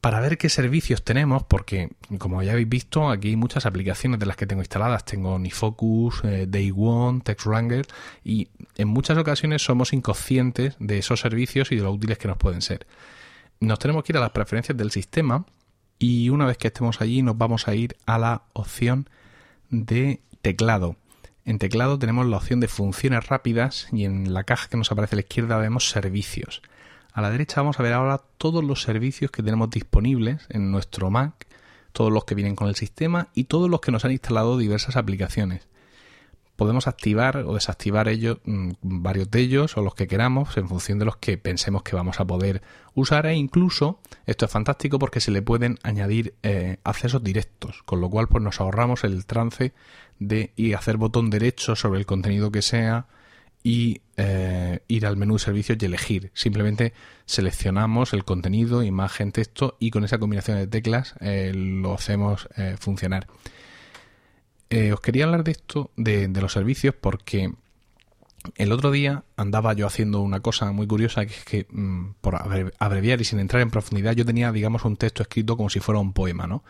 para 0.00 0.20
ver 0.20 0.38
qué 0.38 0.48
servicios 0.48 1.02
tenemos, 1.02 1.42
porque 1.42 1.90
como 2.18 2.42
ya 2.42 2.52
habéis 2.52 2.68
visto, 2.68 3.10
aquí 3.10 3.28
hay 3.30 3.36
muchas 3.36 3.66
aplicaciones 3.66 4.20
de 4.20 4.26
las 4.26 4.36
que 4.36 4.46
tengo 4.46 4.62
instaladas. 4.62 5.04
Tengo 5.04 5.38
Nifocus, 5.38 6.22
eh, 6.24 6.46
Day 6.48 6.72
One, 6.76 7.20
TextWrangler 7.20 7.86
y 8.24 8.48
en 8.76 8.88
muchas 8.88 9.18
ocasiones 9.18 9.62
somos 9.62 9.92
inconscientes 9.92 10.76
de 10.78 10.98
esos 10.98 11.20
servicios 11.20 11.72
y 11.72 11.76
de 11.76 11.82
lo 11.82 11.92
útiles 11.92 12.18
que 12.18 12.28
nos 12.28 12.36
pueden 12.36 12.62
ser. 12.62 12.86
Nos 13.60 13.80
tenemos 13.80 14.04
que 14.04 14.12
ir 14.12 14.18
a 14.18 14.20
las 14.20 14.30
preferencias 14.30 14.78
del 14.78 14.92
sistema 14.92 15.44
y 15.98 16.28
una 16.30 16.46
vez 16.46 16.58
que 16.58 16.68
estemos 16.68 17.00
allí 17.00 17.22
nos 17.22 17.36
vamos 17.36 17.66
a 17.66 17.74
ir 17.74 17.96
a 18.06 18.18
la 18.18 18.42
opción 18.52 19.08
de 19.68 20.20
teclado. 20.42 20.94
En 21.44 21.58
teclado 21.58 21.98
tenemos 21.98 22.26
la 22.26 22.36
opción 22.36 22.60
de 22.60 22.68
funciones 22.68 23.26
rápidas 23.26 23.88
y 23.90 24.04
en 24.04 24.32
la 24.32 24.44
caja 24.44 24.68
que 24.68 24.76
nos 24.76 24.92
aparece 24.92 25.16
a 25.16 25.18
la 25.18 25.22
izquierda 25.22 25.56
vemos 25.56 25.88
servicios. 25.90 26.62
A 27.18 27.20
la 27.20 27.32
derecha 27.32 27.62
vamos 27.62 27.80
a 27.80 27.82
ver 27.82 27.94
ahora 27.94 28.22
todos 28.36 28.62
los 28.62 28.82
servicios 28.82 29.32
que 29.32 29.42
tenemos 29.42 29.70
disponibles 29.70 30.46
en 30.50 30.70
nuestro 30.70 31.10
Mac, 31.10 31.48
todos 31.90 32.12
los 32.12 32.24
que 32.24 32.36
vienen 32.36 32.54
con 32.54 32.68
el 32.68 32.76
sistema 32.76 33.26
y 33.34 33.44
todos 33.44 33.68
los 33.68 33.80
que 33.80 33.90
nos 33.90 34.04
han 34.04 34.12
instalado 34.12 34.56
diversas 34.56 34.94
aplicaciones. 34.94 35.66
Podemos 36.54 36.86
activar 36.86 37.38
o 37.38 37.54
desactivar 37.54 38.06
ellos, 38.06 38.38
mm, 38.44 38.70
varios 38.82 39.28
de 39.32 39.40
ellos 39.40 39.76
o 39.76 39.82
los 39.82 39.96
que 39.96 40.06
queramos 40.06 40.56
en 40.58 40.68
función 40.68 41.00
de 41.00 41.06
los 41.06 41.16
que 41.16 41.38
pensemos 41.38 41.82
que 41.82 41.96
vamos 41.96 42.20
a 42.20 42.24
poder 42.24 42.62
usar 42.94 43.26
e 43.26 43.34
incluso 43.34 43.98
esto 44.24 44.44
es 44.44 44.52
fantástico 44.52 45.00
porque 45.00 45.18
se 45.18 45.32
le 45.32 45.42
pueden 45.42 45.80
añadir 45.82 46.36
eh, 46.44 46.76
accesos 46.84 47.24
directos, 47.24 47.82
con 47.82 48.00
lo 48.00 48.08
cual 48.08 48.28
pues 48.28 48.44
nos 48.44 48.60
ahorramos 48.60 49.02
el 49.02 49.26
trance 49.26 49.74
de 50.20 50.52
a 50.72 50.78
hacer 50.78 50.98
botón 50.98 51.30
derecho 51.30 51.74
sobre 51.74 51.98
el 51.98 52.06
contenido 52.06 52.52
que 52.52 52.62
sea 52.62 53.08
y 53.62 54.02
eh, 54.16 54.80
ir 54.88 55.06
al 55.06 55.16
menú 55.16 55.34
de 55.34 55.40
servicios 55.40 55.78
y 55.80 55.84
elegir. 55.84 56.30
Simplemente 56.34 56.92
seleccionamos 57.26 58.12
el 58.12 58.24
contenido, 58.24 58.82
imagen, 58.82 59.32
texto 59.32 59.76
y 59.78 59.90
con 59.90 60.04
esa 60.04 60.18
combinación 60.18 60.58
de 60.58 60.66
teclas 60.66 61.14
eh, 61.20 61.52
lo 61.54 61.94
hacemos 61.94 62.48
eh, 62.56 62.76
funcionar. 62.78 63.26
os 64.92 65.00
quería 65.00 65.24
hablar 65.24 65.44
de 65.44 65.52
esto, 65.52 65.90
de, 65.96 66.28
los 66.28 66.52
servicios, 66.52 66.94
porque 66.94 67.52
el 68.56 68.72
otro 68.72 68.90
día 68.90 69.24
andaba 69.36 69.72
yo 69.72 69.86
haciendo 69.86 70.20
una 70.20 70.40
cosa 70.40 70.70
muy 70.72 70.86
curiosa, 70.86 71.26
que 71.26 71.34
es 71.34 71.44
que, 71.44 71.66
mm, 71.70 72.14
por 72.20 72.36
abreviar 72.78 73.20
y 73.20 73.24
sin 73.24 73.40
entrar 73.40 73.62
en 73.62 73.70
profundidad, 73.70 74.12
yo 74.12 74.24
tenía, 74.24 74.52
digamos, 74.52 74.84
un 74.84 74.96
texto 74.96 75.22
escrito 75.22 75.56
como 75.56 75.68
si 75.70 75.80
fuera 75.80 76.00
un 76.00 76.12
poema, 76.12 76.46
¿no? 76.46 76.64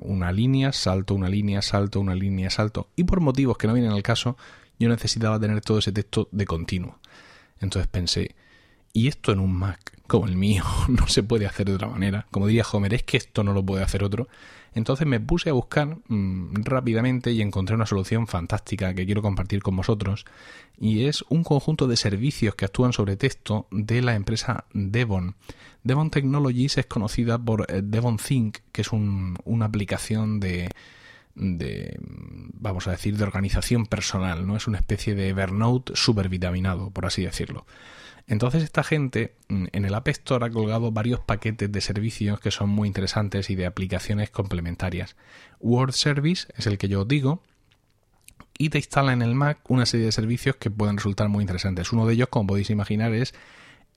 una 0.00 0.30
línea, 0.30 0.72
salto, 0.72 1.14
una 1.14 1.30
línea, 1.30 1.62
salto, 1.62 1.98
una 1.98 2.14
línea, 2.14 2.50
salto. 2.50 2.88
Y 2.96 3.04
por 3.04 3.20
motivos 3.20 3.56
que 3.56 3.66
no 3.66 3.72
vienen 3.72 3.92
al 3.92 4.02
caso, 4.02 4.36
yo 4.78 4.88
necesitaba 4.88 5.38
tener 5.40 5.60
todo 5.60 5.78
ese 5.78 5.92
texto 5.92 6.28
de 6.32 6.44
continuo. 6.46 6.98
Entonces 7.60 7.88
pensé, 7.88 8.34
y 8.92 9.08
esto 9.08 9.32
en 9.32 9.40
un 9.40 9.52
Mac 9.52 9.94
como 10.06 10.26
el 10.26 10.36
mío 10.36 10.64
no 10.88 11.08
se 11.08 11.22
puede 11.22 11.46
hacer 11.46 11.66
de 11.66 11.74
otra 11.74 11.88
manera. 11.88 12.26
Como 12.30 12.46
diría 12.46 12.64
Homer, 12.70 12.94
es 12.94 13.02
que 13.02 13.16
esto 13.16 13.44
no 13.44 13.52
lo 13.52 13.64
puede 13.64 13.82
hacer 13.82 14.04
otro. 14.04 14.28
Entonces 14.74 15.06
me 15.06 15.20
puse 15.20 15.50
a 15.50 15.52
buscar 15.52 15.98
mm, 16.08 16.64
rápidamente 16.64 17.30
y 17.32 17.40
encontré 17.40 17.76
una 17.76 17.86
solución 17.86 18.26
fantástica 18.26 18.92
que 18.92 19.06
quiero 19.06 19.22
compartir 19.22 19.62
con 19.62 19.76
vosotros. 19.76 20.24
Y 20.78 21.04
es 21.04 21.24
un 21.28 21.44
conjunto 21.44 21.86
de 21.86 21.96
servicios 21.96 22.54
que 22.54 22.64
actúan 22.64 22.92
sobre 22.92 23.16
texto 23.16 23.68
de 23.70 24.02
la 24.02 24.14
empresa 24.14 24.64
Devon. 24.72 25.36
Devon 25.84 26.10
Technologies 26.10 26.78
es 26.78 26.86
conocida 26.86 27.38
por 27.38 27.66
eh, 27.68 27.82
Devon 27.84 28.16
Think, 28.16 28.58
que 28.72 28.82
es 28.82 28.92
una 28.92 29.66
aplicación 29.66 30.40
de, 30.40 30.70
de, 31.34 31.98
vamos 32.00 32.86
a 32.86 32.92
decir, 32.92 33.16
de 33.16 33.24
organización 33.24 33.86
personal, 33.86 34.46
¿no? 34.46 34.56
Es 34.56 34.66
una 34.66 34.78
especie 34.78 35.14
de 35.14 35.28
Evernote 35.28 35.92
supervitaminado, 35.96 36.90
por 36.90 37.06
así 37.06 37.22
decirlo. 37.22 37.66
Entonces 38.26 38.62
esta 38.62 38.82
gente 38.82 39.36
mm, 39.48 39.66
en 39.72 39.84
el 39.84 39.94
App 39.94 40.08
Store 40.08 40.46
ha 40.46 40.50
colgado 40.50 40.92
varios 40.92 41.20
paquetes 41.20 41.70
de 41.70 41.80
servicios 41.80 42.40
que 42.40 42.50
son 42.50 42.70
muy 42.70 42.88
interesantes 42.88 43.50
y 43.50 43.54
de 43.54 43.66
aplicaciones 43.66 44.30
complementarias. 44.30 45.16
Word 45.60 45.92
Service 45.92 46.46
es 46.56 46.66
el 46.66 46.78
que 46.78 46.88
yo 46.88 47.02
os 47.02 47.08
digo 47.08 47.42
y 48.56 48.70
te 48.70 48.78
instala 48.78 49.12
en 49.12 49.22
el 49.22 49.34
Mac 49.34 49.58
una 49.68 49.84
serie 49.84 50.06
de 50.06 50.12
servicios 50.12 50.56
que 50.56 50.70
pueden 50.70 50.96
resultar 50.96 51.28
muy 51.28 51.42
interesantes. 51.42 51.92
Uno 51.92 52.06
de 52.06 52.14
ellos, 52.14 52.28
como 52.28 52.46
podéis 52.46 52.70
imaginar, 52.70 53.12
es 53.12 53.34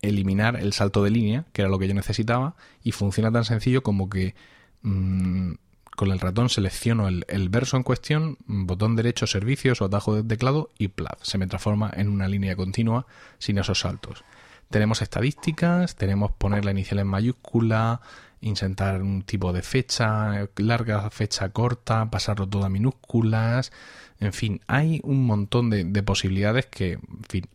eliminar 0.02 0.58
el 0.58 0.74
salto 0.74 1.04
de 1.04 1.12
línea, 1.12 1.46
que 1.54 1.62
era 1.62 1.70
lo 1.70 1.80
que 1.80 1.88
yo 1.88 1.94
necesitaba, 1.94 2.56
y 2.84 2.92
funciona 2.92 3.32
tan 3.32 3.46
sencillo 3.46 3.84
como 3.84 4.10
que 4.10 4.36
mm, 4.82 5.54
con 5.98 6.12
el 6.12 6.20
ratón 6.20 6.48
selecciono 6.50 7.08
el, 7.08 7.50
verso 7.50 7.76
en 7.76 7.82
cuestión, 7.82 8.38
botón 8.46 8.96
derecho 8.96 9.26
servicios 9.26 9.82
o 9.82 9.86
atajo 9.86 10.14
de 10.14 10.24
teclado 10.24 10.70
y 10.78 10.90
plaf, 10.90 11.18
se 11.24 11.40
me 11.40 11.48
transforma 11.48 11.92
en 11.92 12.08
una 12.08 12.28
línea 12.28 12.56
continua 12.56 13.08
sin 13.40 13.58
esos 13.58 13.80
saltos. 13.80 14.24
Tenemos 14.70 15.02
estadísticas, 15.02 15.96
tenemos 15.96 16.34
poner 16.34 16.66
la 16.66 16.72
inicial 16.72 17.00
en 17.00 17.08
mayúscula, 17.08 18.02
insertar 18.42 19.02
un 19.02 19.24
tipo 19.24 19.52
de 19.54 19.64
fecha 19.64 20.48
larga, 20.58 21.10
fecha 21.10 21.50
corta, 21.50 22.12
pasarlo 22.12 22.48
todo 22.48 22.64
a 22.66 22.70
minúsculas, 22.70 23.72
en 24.20 24.34
fin, 24.34 24.62
hay 24.68 25.00
un 25.04 25.26
montón 25.26 25.72
de, 25.72 26.04
posibilidades 26.04 26.68
que 26.68 27.00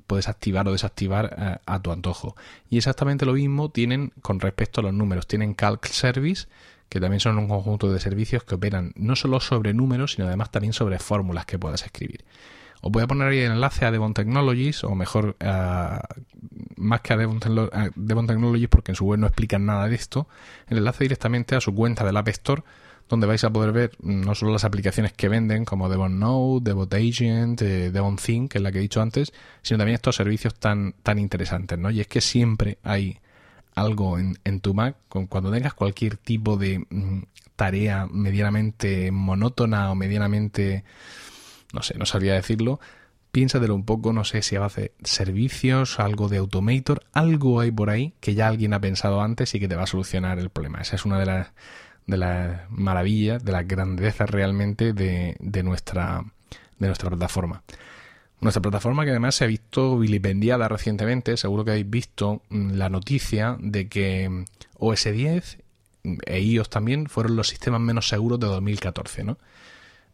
puedes 0.08 0.28
activar 0.28 0.66
o 0.66 0.72
desactivar 0.72 1.36
eh, 1.38 1.56
a 1.64 1.80
tu 1.80 1.92
antojo. 1.92 2.34
Y 2.70 2.78
exactamente 2.78 3.24
lo 3.24 3.34
mismo 3.34 3.70
tienen 3.70 4.12
con 4.20 4.40
respecto 4.40 4.80
a 4.80 4.84
los 4.84 4.94
números. 4.94 5.28
Tienen 5.28 5.54
Calc 5.54 5.86
Service, 5.86 6.46
que 6.92 7.00
también 7.00 7.20
son 7.20 7.38
un 7.38 7.48
conjunto 7.48 7.90
de 7.90 7.98
servicios 7.98 8.44
que 8.44 8.54
operan 8.54 8.92
no 8.96 9.16
solo 9.16 9.40
sobre 9.40 9.72
números, 9.72 10.12
sino 10.12 10.26
además 10.26 10.50
también 10.50 10.74
sobre 10.74 10.98
fórmulas 10.98 11.46
que 11.46 11.58
puedas 11.58 11.82
escribir. 11.84 12.22
Os 12.82 12.92
voy 12.92 13.02
a 13.02 13.06
poner 13.06 13.28
ahí 13.28 13.38
el 13.38 13.52
enlace 13.52 13.86
a 13.86 13.90
Devon 13.90 14.12
Technologies, 14.12 14.84
o 14.84 14.94
mejor, 14.94 15.34
más 16.76 17.00
que 17.00 17.14
a 17.14 17.16
Devon, 17.16 17.40
Technologies, 17.40 18.68
porque 18.68 18.92
en 18.92 18.96
su 18.96 19.06
web 19.06 19.18
no 19.18 19.26
explican 19.26 19.64
nada 19.64 19.88
de 19.88 19.94
esto, 19.94 20.28
el 20.68 20.76
enlace 20.76 21.04
directamente 21.04 21.56
a 21.56 21.62
su 21.62 21.74
cuenta 21.74 22.04
del 22.04 22.14
App 22.14 22.28
Store, 22.28 22.62
donde 23.08 23.26
vais 23.26 23.42
a 23.42 23.50
poder 23.50 23.72
ver 23.72 23.92
no 24.02 24.34
solo 24.34 24.52
las 24.52 24.64
aplicaciones 24.64 25.14
que 25.14 25.30
venden, 25.30 25.64
como 25.64 25.88
Devon 25.88 26.18
Node, 26.18 26.60
Devon 26.62 26.88
Agent, 26.92 27.62
eh, 27.62 27.90
Devon 27.90 28.16
Think, 28.16 28.52
que 28.52 28.58
es 28.58 28.62
la 28.62 28.70
que 28.70 28.80
he 28.80 28.82
dicho 28.82 29.00
antes, 29.00 29.32
sino 29.62 29.78
también 29.78 29.94
estos 29.94 30.16
servicios 30.16 30.56
tan, 30.56 30.92
tan 31.02 31.18
interesantes, 31.18 31.78
¿no? 31.78 31.90
Y 31.90 32.00
es 32.00 32.06
que 32.06 32.20
siempre 32.20 32.76
hay 32.82 33.18
algo 33.74 34.18
en, 34.18 34.38
en 34.44 34.60
tu 34.60 34.74
Mac, 34.74 34.96
cuando 35.08 35.50
tengas 35.50 35.74
cualquier 35.74 36.16
tipo 36.16 36.56
de 36.56 36.84
mm, 36.90 37.22
tarea 37.56 38.06
medianamente 38.10 39.10
monótona 39.10 39.90
o 39.90 39.94
medianamente, 39.94 40.84
no 41.72 41.82
sé, 41.82 41.96
no 41.98 42.06
sabría 42.06 42.34
decirlo, 42.34 42.80
piénsatelo 43.32 43.74
un 43.74 43.84
poco, 43.84 44.12
no 44.12 44.24
sé 44.24 44.42
si 44.42 44.56
hace 44.56 44.92
servicios, 45.02 45.98
algo 45.98 46.28
de 46.28 46.36
Automator, 46.36 47.02
algo 47.12 47.60
hay 47.60 47.70
por 47.70 47.90
ahí 47.90 48.14
que 48.20 48.34
ya 48.34 48.46
alguien 48.46 48.74
ha 48.74 48.80
pensado 48.80 49.22
antes 49.22 49.54
y 49.54 49.60
que 49.60 49.68
te 49.68 49.74
va 49.74 49.84
a 49.84 49.86
solucionar 49.86 50.38
el 50.38 50.50
problema. 50.50 50.80
Esa 50.80 50.96
es 50.96 51.04
una 51.06 51.18
de 51.18 51.26
las, 51.26 51.52
de 52.06 52.18
las 52.18 52.70
maravillas, 52.70 53.42
de 53.42 53.52
las 53.52 53.66
grandezas 53.66 54.28
realmente 54.28 54.92
de, 54.92 55.36
de, 55.40 55.62
nuestra, 55.62 56.24
de 56.78 56.86
nuestra 56.86 57.08
plataforma. 57.08 57.62
Nuestra 58.42 58.60
plataforma 58.60 59.04
que 59.04 59.10
además 59.10 59.36
se 59.36 59.44
ha 59.44 59.46
visto 59.46 59.96
vilipendiada 60.00 60.66
recientemente, 60.66 61.36
seguro 61.36 61.64
que 61.64 61.70
habéis 61.70 61.88
visto 61.88 62.42
mm, 62.50 62.72
la 62.72 62.88
noticia 62.88 63.56
de 63.60 63.88
que 63.88 64.28
mm, 64.28 64.44
OS 64.80 65.04
10 65.04 65.58
e 66.26 66.40
iOS 66.40 66.68
también 66.68 67.06
fueron 67.06 67.36
los 67.36 67.46
sistemas 67.46 67.80
menos 67.80 68.08
seguros 68.08 68.40
de 68.40 68.48
2014, 68.48 69.22
¿no? 69.22 69.38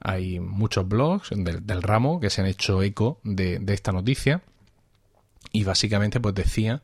Hay 0.00 0.40
muchos 0.40 0.86
blogs 0.86 1.30
del, 1.30 1.82
ramo 1.82 2.20
que 2.20 2.28
se 2.28 2.42
han 2.42 2.46
hecho 2.46 2.82
eco 2.82 3.18
de, 3.24 3.62
esta 3.68 3.92
noticia 3.92 4.42
y 5.50 5.64
básicamente 5.64 6.20
pues 6.20 6.34
decía 6.34 6.82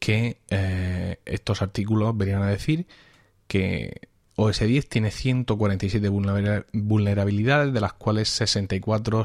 que 0.00 0.38
eh, 0.50 1.20
estos 1.26 1.62
artículos 1.62 2.16
venían 2.16 2.42
a 2.42 2.48
decir 2.48 2.88
que 3.46 4.08
OS 4.38 4.60
10 4.60 4.88
tiene 4.88 5.10
147 5.10 6.08
vulnerabilidades, 6.10 7.72
de 7.72 7.80
las 7.80 7.94
cuales 7.94 8.28
64 8.28 9.24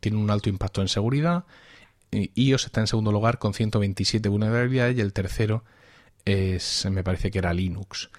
tienen 0.00 0.20
un 0.20 0.30
alto 0.30 0.50
impacto 0.50 0.82
en 0.82 0.88
seguridad. 0.88 1.44
iOS 2.12 2.66
está 2.66 2.80
en 2.80 2.86
segundo 2.86 3.10
lugar 3.10 3.38
con 3.38 3.54
127 3.54 4.28
vulnerabilidades 4.28 4.98
y 4.98 5.00
el 5.00 5.14
tercero 5.14 5.64
es, 6.26 6.86
me 6.90 7.02
parece 7.02 7.30
que 7.30 7.38
era 7.38 7.54
Linux. 7.54 8.10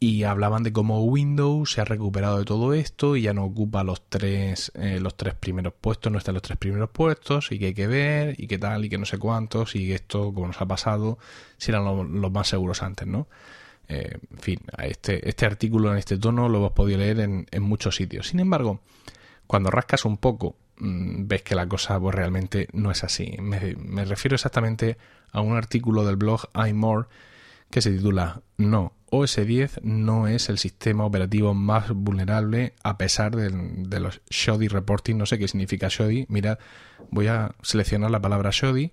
Y 0.00 0.24
hablaban 0.24 0.64
de 0.64 0.72
cómo 0.72 1.04
Windows 1.04 1.72
se 1.72 1.80
ha 1.80 1.84
recuperado 1.84 2.38
de 2.38 2.44
todo 2.44 2.74
esto 2.74 3.16
y 3.16 3.22
ya 3.22 3.32
no 3.32 3.44
ocupa 3.44 3.84
los 3.84 4.02
tres, 4.08 4.72
eh, 4.74 4.98
los 5.00 5.16
tres 5.16 5.34
primeros 5.34 5.74
puestos, 5.80 6.10
no 6.10 6.18
está 6.18 6.32
en 6.32 6.36
los 6.36 6.42
tres 6.42 6.58
primeros 6.58 6.90
puestos 6.90 7.52
y 7.52 7.58
que 7.58 7.66
hay 7.66 7.74
que 7.74 7.86
ver 7.86 8.34
y 8.40 8.48
qué 8.48 8.58
tal 8.58 8.84
y 8.84 8.88
que 8.88 8.98
no 8.98 9.06
sé 9.06 9.18
cuántos 9.18 9.76
y 9.76 9.92
esto, 9.92 10.32
como 10.34 10.48
nos 10.48 10.60
ha 10.60 10.66
pasado, 10.66 11.18
si 11.56 11.70
eran 11.70 11.84
los 11.84 12.32
más 12.32 12.48
seguros 12.48 12.82
antes, 12.82 13.06
¿no? 13.06 13.28
Eh, 13.88 14.18
en 14.30 14.38
fin, 14.38 14.60
este, 14.82 15.26
este 15.28 15.46
artículo 15.46 15.90
en 15.90 15.98
este 15.98 16.18
tono 16.18 16.48
lo 16.48 16.58
hemos 16.58 16.72
podido 16.72 16.98
leer 16.98 17.20
en, 17.20 17.62
muchos 17.62 17.96
sitios. 17.96 18.28
Sin 18.28 18.40
embargo, 18.40 18.80
cuando 19.46 19.70
rascas 19.70 20.04
un 20.04 20.18
poco 20.18 20.56
mm, 20.78 21.26
ves 21.26 21.42
que 21.42 21.54
la 21.54 21.66
cosa 21.66 21.98
pues, 21.98 22.14
realmente 22.14 22.68
no 22.72 22.90
es 22.90 23.02
así. 23.02 23.36
Me, 23.40 24.04
refiero 24.04 24.34
exactamente 24.34 24.98
a 25.32 25.40
un 25.40 25.56
artículo 25.56 26.04
del 26.04 26.16
blog 26.16 26.42
iMore 26.68 27.08
que 27.70 27.80
se 27.80 27.90
titula 27.90 28.42
No, 28.58 28.92
OS 29.10 29.36
10 29.36 29.80
no 29.82 30.28
es 30.28 30.48
el 30.50 30.58
sistema 30.58 31.04
operativo 31.04 31.54
más 31.54 31.90
vulnerable 31.90 32.74
a 32.82 32.98
pesar 32.98 33.36
de, 33.36 34.00
los 34.00 34.20
shoddy 34.28 34.68
reporting. 34.68 35.16
No 35.16 35.24
sé 35.24 35.38
qué 35.38 35.48
significa 35.48 35.88
shoddy. 35.88 36.26
Mira, 36.28 36.58
voy 37.10 37.28
a 37.28 37.54
seleccionar 37.62 38.10
la 38.10 38.20
palabra 38.20 38.50
shoddy, 38.52 38.92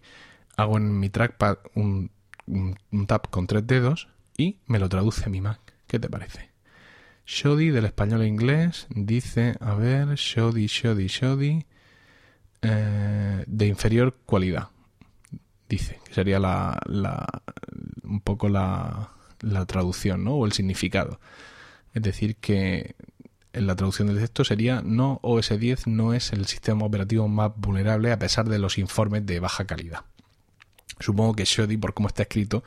hago 0.55 0.77
en 0.77 0.99
mi 0.99 1.09
trackpad 1.09 1.57
un, 1.73 2.11
un, 2.47 3.07
tap 3.07 3.29
con 3.29 3.47
tres 3.47 3.67
dedos 3.67 4.07
y 4.38 4.60
me 4.65 4.80
lo 4.80 4.89
traduce 4.89 5.30
mi 5.30 5.42
Mac. 5.42 5.60
¿Qué 5.88 6.00
te 6.00 6.10
parece? 6.10 6.51
Shoddy 7.25 7.70
del 7.70 7.86
español 7.86 8.22
a 8.22 8.27
inglés 8.27 8.88
dice, 8.89 9.56
a 9.60 9.74
ver, 9.75 10.15
shoddy, 10.15 10.68
shoddy, 10.68 11.08
shoddy, 11.08 11.65
eh, 12.62 13.44
de 13.48 13.68
inferior 13.68 14.15
cualidad. 14.25 14.70
Dice 15.68 16.00
que 16.06 16.13
sería 16.13 16.39
la, 16.39 16.80
la 16.86 17.25
un 18.04 18.22
poco 18.22 18.50
la, 18.50 19.12
la 19.42 19.65
traducción, 19.65 20.24
¿no? 20.24 20.36
O 20.36 20.46
el 20.46 20.51
significado. 20.51 21.20
Es 21.94 22.04
decir, 22.04 22.36
que 22.36 22.96
en 23.54 23.68
la 23.68 23.75
traducción 23.75 24.10
del 24.10 24.20
texto 24.20 24.44
sería 24.44 24.82
no 24.82 25.20
OS 25.24 25.58
10 25.58 25.88
no 25.88 26.13
es 26.13 26.34
el 26.34 26.46
sistema 26.46 26.86
operativo 26.86 27.27
más 27.27 27.51
vulnerable 27.56 28.12
a 28.12 28.20
pesar 28.20 28.50
de 28.50 28.60
los 28.60 28.77
informes 28.77 29.25
de 29.25 29.39
baja 29.39 29.65
calidad. 29.65 30.01
Supongo 31.00 31.36
que 31.36 31.46
Shoddy, 31.46 31.77
por 31.77 31.94
cómo 31.94 32.08
está 32.08 32.24
escrito, 32.24 32.63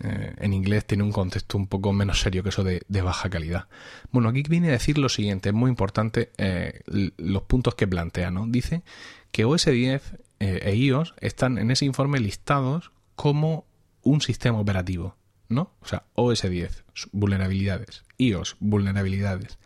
eh, 0.00 0.34
en 0.38 0.52
inglés 0.52 0.84
tiene 0.86 1.04
un 1.04 1.12
contexto 1.12 1.56
un 1.56 1.66
poco 1.66 1.92
menos 1.92 2.20
serio 2.20 2.42
que 2.42 2.48
eso 2.48 2.64
de, 2.64 2.82
baja 3.02 3.30
calidad. 3.30 3.68
Bueno, 4.10 4.28
aquí 4.28 4.42
viene 4.48 4.68
a 4.68 4.72
decir 4.72 4.98
lo 4.98 5.08
siguiente, 5.08 5.50
es 5.50 5.54
muy 5.54 5.70
importante 5.70 6.32
eh, 6.36 6.80
los 6.86 7.42
puntos 7.42 7.74
que 7.74 7.86
plantea, 7.86 8.30
¿no? 8.30 8.46
Dice 8.46 8.82
que 9.30 9.44
OS 9.44 9.66
10 9.66 10.14
eh, 10.40 10.60
e 10.62 10.76
iOS 10.76 11.14
están 11.20 11.58
en 11.58 11.70
ese 11.70 11.84
informe 11.84 12.20
listados 12.20 12.92
como 13.14 13.66
un 14.02 14.20
sistema 14.20 14.58
operativo. 14.58 15.16
¿no? 15.48 15.72
O 15.80 15.86
sea, 15.86 16.04
OS 16.14 16.42
10, 16.42 16.84
vulnerabilidades, 17.12 18.04
iOS, 18.18 18.56
vulnerabilidades. 18.60 19.58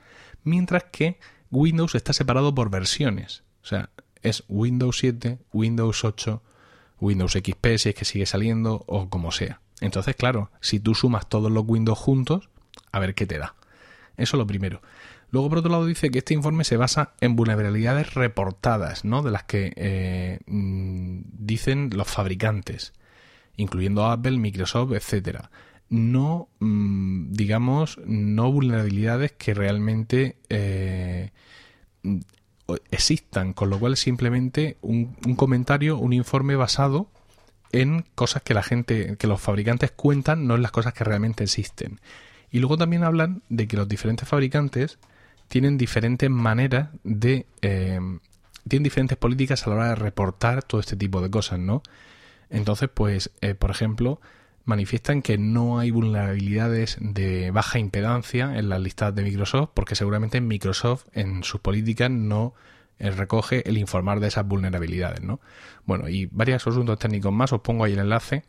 Mientras 0.44 0.84
que 0.84 1.18
Windows 1.50 1.94
está 1.94 2.12
separado 2.12 2.54
por 2.54 2.70
versiones. 2.70 3.42
O 3.62 3.66
sea, 3.66 3.90
es 4.22 4.44
Windows 4.48 4.98
7, 4.98 5.38
Windows 5.52 6.04
8, 6.04 6.42
Windows 7.00 7.32
XP 7.32 7.66
si 7.76 7.88
es 7.90 7.94
que 7.94 8.04
sigue 8.04 8.26
saliendo 8.26 8.84
o 8.86 9.08
como 9.08 9.32
sea. 9.32 9.60
Entonces, 9.80 10.16
claro, 10.16 10.50
si 10.60 10.80
tú 10.80 10.94
sumas 10.94 11.28
todos 11.28 11.50
los 11.50 11.64
Windows 11.66 11.98
juntos, 11.98 12.48
a 12.92 12.98
ver 12.98 13.14
qué 13.14 13.26
te 13.26 13.38
da. 13.38 13.54
Eso 14.16 14.36
es 14.36 14.38
lo 14.38 14.46
primero. 14.46 14.82
Luego, 15.30 15.48
por 15.48 15.58
otro 15.58 15.70
lado, 15.70 15.86
dice 15.86 16.10
que 16.10 16.18
este 16.18 16.34
informe 16.34 16.64
se 16.64 16.76
basa 16.76 17.12
en 17.20 17.36
vulnerabilidades 17.36 18.14
reportadas, 18.14 19.04
¿no? 19.04 19.22
De 19.22 19.30
las 19.30 19.44
que 19.44 19.72
eh, 19.76 20.40
mm, 20.46 21.20
dicen 21.32 21.90
los 21.94 22.08
fabricantes, 22.08 22.94
incluyendo 23.56 24.06
Apple, 24.06 24.38
Microsoft, 24.38 24.92
etcétera 24.92 25.50
no, 25.90 26.48
mm, 26.60 27.32
digamos, 27.32 27.98
no 28.06 28.52
vulnerabilidades 28.52 29.32
que 29.32 29.54
realmente 29.54 30.36
eh, 30.48 31.30
existan, 32.90 33.52
con 33.52 33.70
lo 33.70 33.78
cual 33.78 33.96
simplemente 33.96 34.76
un, 34.82 35.16
un, 35.26 35.36
comentario, 35.36 35.98
un 35.98 36.12
informe 36.12 36.56
basado 36.56 37.10
en 37.72 38.04
cosas 38.14 38.42
que 38.42 38.54
la 38.54 38.62
gente, 38.62 39.16
que 39.16 39.26
los 39.26 39.40
fabricantes 39.40 39.90
cuentan, 39.90 40.46
no 40.46 40.54
en 40.54 40.62
las 40.62 40.70
cosas 40.70 40.94
que 40.94 41.04
realmente 41.04 41.44
existen. 41.44 42.00
Y 42.50 42.60
luego 42.60 42.78
también 42.78 43.04
hablan 43.04 43.42
de 43.48 43.68
que 43.68 43.76
los 43.76 43.88
diferentes 43.88 44.28
fabricantes 44.28 44.98
tienen 45.48 45.78
diferentes 45.78 46.30
maneras 46.30 46.90
de... 47.04 47.46
Eh, 47.62 48.00
tienen 48.66 48.84
diferentes 48.84 49.16
políticas 49.16 49.66
a 49.66 49.70
la 49.70 49.76
hora 49.76 49.88
de 49.88 49.94
reportar 49.94 50.62
todo 50.62 50.80
este 50.80 50.94
tipo 50.94 51.22
de 51.22 51.30
cosas, 51.30 51.58
¿no? 51.58 51.82
Entonces, 52.50 52.90
pues, 52.92 53.30
eh, 53.40 53.54
por 53.54 53.70
ejemplo, 53.70 54.20
manifiestan 54.68 55.22
que 55.22 55.38
no 55.38 55.78
hay 55.78 55.90
vulnerabilidades 55.90 56.98
de 57.00 57.50
baja 57.50 57.78
impedancia 57.78 58.58
en 58.58 58.68
las 58.68 58.80
listas 58.80 59.14
de 59.14 59.22
Microsoft 59.22 59.70
porque 59.72 59.94
seguramente 59.94 60.42
Microsoft 60.42 61.06
en 61.14 61.42
sus 61.42 61.60
políticas 61.60 62.10
no 62.10 62.52
recoge 62.98 63.68
el 63.68 63.78
informar 63.78 64.20
de 64.20 64.28
esas 64.28 64.46
vulnerabilidades, 64.46 65.22
¿no? 65.22 65.40
Bueno, 65.84 66.08
y 66.08 66.26
varios 66.26 66.66
asuntos 66.66 66.98
técnicos 66.98 67.32
más, 67.32 67.52
os 67.52 67.60
pongo 67.60 67.84
ahí 67.84 67.92
el 67.92 68.00
enlace 68.00 68.44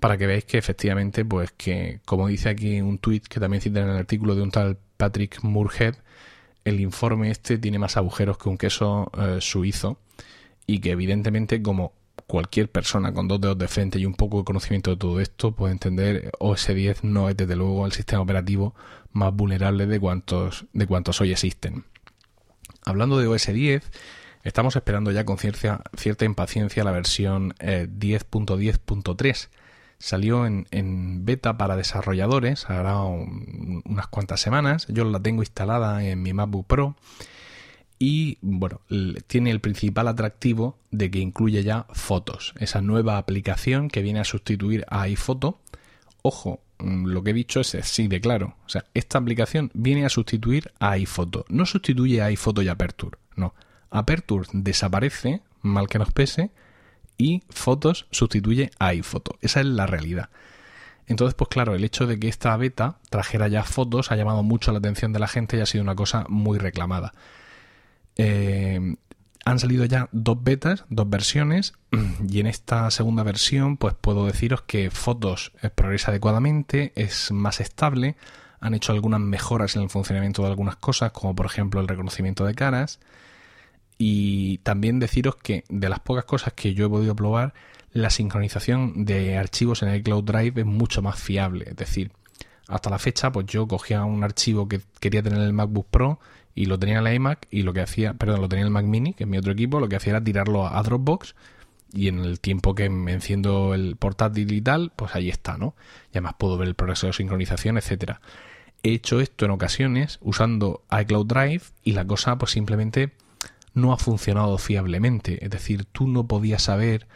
para 0.00 0.18
que 0.18 0.26
veáis 0.26 0.44
que 0.44 0.58
efectivamente, 0.58 1.24
pues 1.24 1.52
que, 1.52 2.00
como 2.04 2.26
dice 2.26 2.48
aquí 2.48 2.80
un 2.80 2.98
tweet 2.98 3.20
que 3.20 3.38
también 3.38 3.60
cita 3.60 3.80
en 3.80 3.88
el 3.88 3.96
artículo 3.96 4.34
de 4.34 4.42
un 4.42 4.50
tal 4.50 4.78
Patrick 4.96 5.42
Moorhead, 5.42 5.94
el 6.64 6.80
informe 6.80 7.30
este 7.30 7.58
tiene 7.58 7.78
más 7.78 7.96
agujeros 7.96 8.38
que 8.38 8.48
un 8.48 8.58
queso 8.58 9.10
eh, 9.16 9.38
suizo 9.40 9.98
y 10.66 10.80
que 10.80 10.90
evidentemente 10.90 11.62
como 11.62 11.92
cualquier 12.26 12.70
persona 12.70 13.12
con 13.12 13.28
dos 13.28 13.40
dedos 13.40 13.58
de 13.58 13.68
frente 13.68 13.98
y 13.98 14.06
un 14.06 14.14
poco 14.14 14.38
de 14.38 14.44
conocimiento 14.44 14.90
de 14.90 14.96
todo 14.96 15.20
esto 15.20 15.52
puede 15.52 15.72
entender 15.72 16.32
OS 16.38 16.68
10 16.68 17.04
no 17.04 17.28
es 17.28 17.36
desde 17.36 17.56
luego 17.56 17.84
el 17.86 17.92
sistema 17.92 18.22
operativo 18.22 18.74
más 19.12 19.34
vulnerable 19.34 19.86
de 19.86 20.00
cuantos, 20.00 20.66
de 20.72 20.86
cuantos 20.86 21.20
hoy 21.20 21.32
existen. 21.32 21.84
Hablando 22.84 23.18
de 23.18 23.26
OS 23.26 23.46
10, 23.46 23.90
estamos 24.42 24.76
esperando 24.76 25.10
ya 25.10 25.24
con 25.24 25.38
cierta, 25.38 25.82
cierta 25.96 26.24
impaciencia 26.24 26.84
la 26.84 26.92
versión 26.92 27.54
10.10.3. 27.54 29.44
Eh, 29.44 29.48
Salió 29.98 30.46
en, 30.46 31.24
beta 31.24 31.56
para 31.56 31.76
desarrolladores, 31.76 32.68
ahora 32.68 33.04
unas 33.04 34.08
cuantas 34.08 34.40
semanas. 34.40 34.88
Yo 34.88 35.04
la 35.04 35.20
tengo 35.20 35.42
instalada 35.42 36.04
en 36.04 36.20
mi 36.22 36.32
MacBook 36.32 36.66
Pro 36.66 36.96
y 38.00 38.36
bueno, 38.40 38.80
tiene 39.28 39.52
el 39.52 39.60
principal 39.60 40.08
atractivo 40.08 40.76
de 40.90 41.08
que 41.08 41.20
incluye 41.20 41.62
ya 41.62 41.86
fotos, 41.92 42.52
esa 42.58 42.80
nueva 42.80 43.16
aplicación 43.16 43.88
que 43.88 44.02
viene 44.02 44.18
a 44.18 44.24
sustituir 44.24 44.84
a 44.88 45.02
iPhoto. 45.02 45.60
Ojo, 46.22 46.60
mm, 46.78 47.06
lo 47.06 47.22
que 47.22 47.30
he 47.30 47.34
dicho 47.34 47.60
es 47.60 47.74
así 47.74 48.08
de 48.08 48.20
claro. 48.20 48.56
O 48.64 48.68
sea, 48.68 48.84
esta 48.94 49.18
aplicación 49.18 49.70
viene 49.74 50.06
a 50.06 50.08
sustituir 50.08 50.72
a 50.78 50.92
iPhoto. 50.92 51.44
No 51.48 51.66
sustituye 51.66 52.22
a 52.22 52.26
iPhoto 52.26 52.62
y 52.62 52.68
Aperture. 52.68 53.18
No. 53.36 53.54
Aperture 53.90 54.48
desaparece, 54.52 55.42
mal 55.60 55.88
que 55.88 55.98
nos 55.98 56.12
pese, 56.12 56.50
y 57.18 57.42
Fotos 57.50 58.06
sustituye 58.10 58.70
a 58.78 58.88
iPhoto. 58.88 59.36
Esa 59.40 59.60
es 59.60 59.66
la 59.66 59.86
realidad. 59.86 60.30
Entonces, 61.06 61.34
pues 61.34 61.48
claro, 61.48 61.74
el 61.74 61.84
hecho 61.84 62.06
de 62.06 62.18
que 62.18 62.28
esta 62.28 62.56
beta 62.56 62.98
trajera 63.10 63.48
ya 63.48 63.64
fotos 63.64 64.10
ha 64.10 64.16
llamado 64.16 64.42
mucho 64.42 64.72
la 64.72 64.78
atención 64.78 65.12
de 65.12 65.18
la 65.18 65.28
gente 65.28 65.56
y 65.56 65.60
ha 65.60 65.66
sido 65.66 65.82
una 65.82 65.94
cosa 65.94 66.24
muy 66.28 66.58
reclamada. 66.58 67.12
Eh, 68.16 68.96
han 69.44 69.58
salido 69.58 69.84
ya 69.84 70.08
dos 70.12 70.42
betas, 70.42 70.84
dos 70.88 71.08
versiones, 71.08 71.74
y 72.28 72.40
en 72.40 72.46
esta 72.46 72.90
segunda 72.90 73.22
versión, 73.22 73.76
pues 73.76 73.94
puedo 74.00 74.26
deciros 74.26 74.62
que 74.62 74.90
Fotos 74.90 75.52
progresa 75.74 76.10
adecuadamente, 76.10 76.92
es 76.94 77.32
más 77.32 77.60
estable, 77.60 78.16
han 78.60 78.74
hecho 78.74 78.92
algunas 78.92 79.20
mejoras 79.20 79.74
en 79.74 79.82
el 79.82 79.90
funcionamiento 79.90 80.42
de 80.42 80.48
algunas 80.48 80.76
cosas, 80.76 81.10
como 81.12 81.34
por 81.34 81.46
ejemplo 81.46 81.80
el 81.80 81.88
reconocimiento 81.88 82.44
de 82.44 82.54
caras, 82.54 83.00
y 83.98 84.58
también 84.58 85.00
deciros 85.00 85.36
que 85.36 85.64
de 85.68 85.88
las 85.88 86.00
pocas 86.00 86.24
cosas 86.24 86.52
que 86.54 86.74
yo 86.74 86.86
he 86.86 86.88
podido 86.88 87.16
probar, 87.16 87.54
la 87.92 88.10
sincronización 88.10 89.04
de 89.04 89.36
archivos 89.36 89.82
en 89.82 89.88
el 89.88 90.02
Cloud 90.02 90.24
Drive 90.24 90.60
es 90.60 90.66
mucho 90.66 91.02
más 91.02 91.18
fiable, 91.20 91.66
es 91.68 91.76
decir, 91.76 92.12
hasta 92.68 92.90
la 92.90 92.98
fecha, 92.98 93.32
pues 93.32 93.46
yo 93.46 93.66
cogía 93.66 94.04
un 94.04 94.24
archivo 94.24 94.68
que 94.68 94.80
quería 95.00 95.22
tener 95.22 95.38
en 95.38 95.44
el 95.46 95.52
MacBook 95.52 95.86
Pro 95.90 96.20
y 96.54 96.66
lo 96.66 96.78
tenía 96.78 96.98
en 96.98 97.04
la 97.04 97.14
iMac 97.14 97.46
y 97.50 97.62
lo 97.62 97.72
que 97.72 97.80
hacía, 97.80 98.14
perdón, 98.14 98.40
lo 98.40 98.48
tenía 98.48 98.62
en 98.62 98.68
el 98.68 98.72
Mac 98.72 98.84
Mini, 98.84 99.14
que 99.14 99.24
es 99.24 99.30
mi 99.30 99.38
otro 99.38 99.52
equipo, 99.52 99.80
lo 99.80 99.88
que 99.88 99.96
hacía 99.96 100.12
era 100.12 100.24
tirarlo 100.24 100.66
a 100.66 100.82
Dropbox 100.82 101.34
y 101.92 102.08
en 102.08 102.20
el 102.20 102.40
tiempo 102.40 102.74
que 102.74 102.88
me 102.88 103.12
enciendo 103.12 103.74
el 103.74 103.96
portátil 103.96 104.52
y 104.52 104.60
tal, 104.60 104.92
pues 104.96 105.14
ahí 105.14 105.28
está, 105.28 105.56
¿no? 105.56 105.74
Y 106.08 106.18
además 106.18 106.34
puedo 106.38 106.56
ver 106.56 106.68
el 106.68 106.74
progreso 106.74 107.06
de 107.06 107.12
sincronización, 107.12 107.76
etcétera. 107.76 108.20
He 108.82 108.92
hecho 108.92 109.20
esto 109.20 109.44
en 109.44 109.52
ocasiones 109.52 110.18
usando 110.22 110.82
iCloud 110.90 111.26
Drive 111.26 111.62
y 111.84 111.92
la 111.92 112.06
cosa 112.06 112.36
pues 112.36 112.52
simplemente 112.52 113.12
no 113.74 113.92
ha 113.92 113.96
funcionado 113.96 114.58
fiablemente, 114.58 115.44
es 115.44 115.50
decir, 115.50 115.84
tú 115.84 116.08
no 116.08 116.26
podías 116.26 116.62
saber 116.62 117.06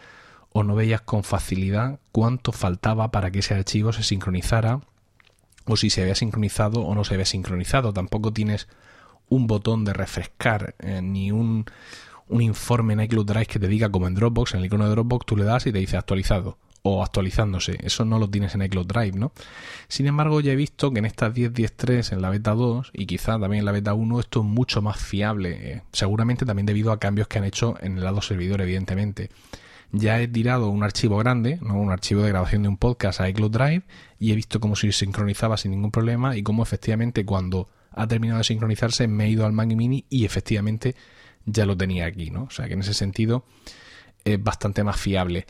o 0.51 0.63
no 0.63 0.75
veías 0.75 1.03
con 1.03 1.23
facilidad 1.23 1.99
cuánto 2.13 2.53
faltaba 2.53 3.11
para 3.11 3.31
que 3.31 3.41
ese 3.41 3.55
archivo 3.55 3.93
se 3.93 4.03
sincronizara 4.03 4.81
o 5.66 5.76
si 5.76 5.90
se 5.90 6.02
había 6.02 6.14
sincronizado 6.14 6.81
o 6.81 6.94
no 6.94 7.05
se 7.05 7.14
había 7.14 7.26
sincronizado. 7.26 7.92
Tampoco 7.92 8.33
tienes 8.33 8.68
un 9.29 9.46
botón 9.46 9.85
de 9.85 9.92
refrescar, 9.92 10.74
eh, 10.79 11.00
ni 11.02 11.33
un, 11.33 11.66
un 12.29 12.42
informe 12.42 12.94
en 12.94 13.00
iCloud 13.00 13.26
Drive 13.26 13.46
que 13.46 13.59
te 13.59 13.68
diga 13.68 13.90
como 13.90 14.07
en 14.07 14.14
Dropbox, 14.14 14.55
en 14.55 14.61
el 14.61 14.66
icono 14.66 14.85
de 14.85 14.90
Dropbox 14.90 15.26
tú 15.26 15.37
le 15.37 15.44
das 15.44 15.66
y 15.66 15.72
te 15.72 15.79
dice 15.79 15.96
actualizado 15.96 16.59
o 16.83 17.02
actualizándose. 17.02 17.79
Eso 17.83 18.05
no 18.05 18.18
lo 18.18 18.31
tienes 18.31 18.55
en 18.55 18.62
iCloud 18.62 18.87
Drive, 18.87 19.18
¿no? 19.18 19.33
Sin 19.88 20.07
embargo, 20.07 20.40
ya 20.40 20.52
he 20.52 20.57
visto 20.57 20.92
que 20.92 21.00
en 21.00 21.05
estas 21.05 21.35
10.10.3, 21.35 22.12
en 22.12 22.22
la 22.22 22.31
beta 22.31 22.55
2 22.55 22.92
y 22.92 23.07
quizá 23.07 23.38
también 23.40 23.61
en 23.61 23.64
la 23.64 23.72
beta 23.72 23.92
1, 23.92 24.20
esto 24.20 24.40
es 24.40 24.46
mucho 24.46 24.83
más 24.83 24.96
fiable. 24.96 25.72
Eh, 25.72 25.83
seguramente 25.92 26.46
también 26.46 26.66
debido 26.66 26.92
a 26.92 27.00
cambios 27.00 27.26
que 27.26 27.38
han 27.38 27.44
hecho 27.44 27.74
en 27.81 27.98
el 27.98 28.05
lado 28.05 28.22
servidor, 28.22 28.61
evidentemente. 28.61 29.31
Ya 29.92 30.20
he 30.20 30.29
tirado 30.29 30.68
un 30.68 30.83
archivo 30.83 31.16
grande, 31.18 31.59
¿no? 31.62 31.75
un 31.75 31.90
archivo 31.90 32.22
de 32.22 32.29
grabación 32.29 32.62
de 32.62 32.68
un 32.68 32.77
podcast 32.77 33.20
a 33.20 33.29
iCloud 33.29 33.51
Drive 33.51 33.83
y 34.18 34.33
he 34.33 34.35
visto 34.35 34.61
cómo 34.61 34.77
se 34.77 34.90
sincronizaba 34.92 35.57
sin 35.57 35.70
ningún 35.70 35.90
problema 35.90 36.37
y 36.37 36.42
cómo 36.42 36.62
efectivamente 36.62 37.25
cuando 37.25 37.68
ha 37.92 38.07
terminado 38.07 38.38
de 38.38 38.44
sincronizarse, 38.44 39.09
me 39.09 39.25
he 39.25 39.31
ido 39.31 39.46
al 39.46 39.53
Mac 39.53 39.68
Mini 39.68 40.05
y 40.11 40.25
efectivamente 40.27 40.94
ya 41.46 41.64
lo 41.64 41.77
tenía 41.77 42.07
aquí, 42.07 42.31
¿no? 42.31 42.44
O 42.44 42.51
sea 42.51 42.66
que 42.66 42.75
en 42.75 42.81
ese 42.81 42.94
sentido 42.94 43.44
es 44.25 44.42
bastante 44.42 44.85
más 44.85 45.01
fiable. 45.01 45.46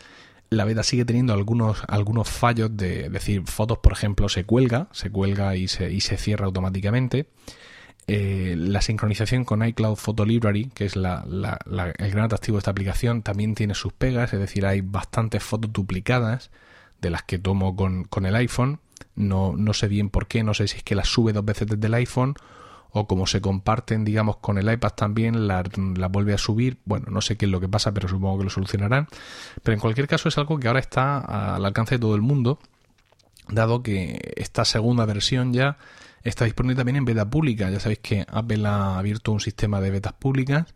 La 0.48 0.64
beta 0.64 0.84
sigue 0.84 1.04
teniendo 1.04 1.32
algunos, 1.32 1.82
algunos 1.88 2.28
fallos 2.28 2.76
de, 2.76 3.08
decir, 3.08 3.42
fotos, 3.46 3.78
por 3.78 3.92
ejemplo, 3.92 4.28
se 4.28 4.44
cuelga, 4.44 4.88
se 4.92 5.10
cuelga 5.10 5.56
y 5.56 5.66
se, 5.66 5.92
y 5.92 6.00
se 6.00 6.16
cierra 6.16 6.46
automáticamente. 6.46 7.26
Eh, 8.08 8.54
la 8.56 8.82
sincronización 8.82 9.44
con 9.44 9.64
iCloud 9.64 9.96
Photo 9.96 10.24
Library, 10.24 10.70
que 10.74 10.84
es 10.84 10.94
la, 10.94 11.24
el 11.98 12.10
gran 12.10 12.24
atractivo 12.24 12.56
de 12.56 12.60
esta 12.60 12.70
aplicación, 12.70 13.22
también 13.22 13.54
tiene 13.54 13.74
sus 13.74 13.92
pegas, 13.92 14.32
es 14.32 14.38
decir, 14.38 14.64
hay 14.64 14.80
bastantes 14.80 15.42
fotos 15.42 15.72
duplicadas 15.72 16.50
de 17.00 17.10
las 17.10 17.24
que 17.24 17.38
tomo 17.38 17.74
con, 17.74 18.04
con 18.04 18.26
el 18.26 18.36
iPhone. 18.36 18.80
No, 19.14 19.54
no 19.56 19.72
sé 19.72 19.88
bien 19.88 20.10
por 20.10 20.26
qué, 20.26 20.42
no 20.42 20.54
sé 20.54 20.68
si 20.68 20.78
es 20.78 20.82
que 20.82 20.94
las 20.94 21.08
sube 21.08 21.32
dos 21.32 21.44
veces 21.44 21.66
desde 21.66 21.86
el 21.86 21.94
iPhone 21.94 22.34
o 22.98 23.06
como 23.06 23.26
se 23.26 23.42
comparten, 23.42 24.04
digamos, 24.04 24.38
con 24.38 24.56
el 24.56 24.72
iPad 24.72 24.90
también, 24.90 25.46
la, 25.46 25.62
vuelve 26.08 26.32
a 26.32 26.38
subir. 26.38 26.78
Bueno, 26.86 27.06
no 27.10 27.20
sé 27.20 27.36
qué 27.36 27.44
es 27.44 27.50
lo 27.50 27.60
que 27.60 27.68
pasa, 27.68 27.92
pero 27.92 28.08
supongo 28.08 28.38
que 28.38 28.44
lo 28.44 28.50
solucionarán. 28.50 29.06
Pero 29.62 29.74
en 29.74 29.80
cualquier 29.80 30.08
caso 30.08 30.30
es 30.30 30.38
algo 30.38 30.58
que 30.58 30.68
ahora 30.68 30.80
está 30.80 31.18
al 31.54 31.64
alcance 31.66 31.96
de 31.96 31.98
todo 31.98 32.14
el 32.14 32.22
mundo, 32.22 32.58
dado 33.48 33.82
que 33.82 34.34
esta 34.36 34.64
segunda 34.64 35.04
versión 35.06 35.52
ya 35.52 35.78
está 36.22 36.44
disponible 36.44 36.76
también 36.76 36.96
en 36.96 37.04
beta 37.04 37.28
pública. 37.30 37.70
Ya 37.70 37.80
sabéis 37.80 38.00
que 38.00 38.26
Apple 38.28 38.66
ha 38.66 38.98
abierto 38.98 39.32
un 39.32 39.40
sistema 39.40 39.80
de 39.80 39.90
betas 39.90 40.12
públicas, 40.14 40.74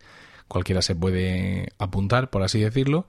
cualquiera 0.49 0.83
se 0.83 0.95
puede 0.95 1.73
apuntar, 1.79 2.31
por 2.31 2.43
así 2.43 2.61
decirlo. 2.61 3.07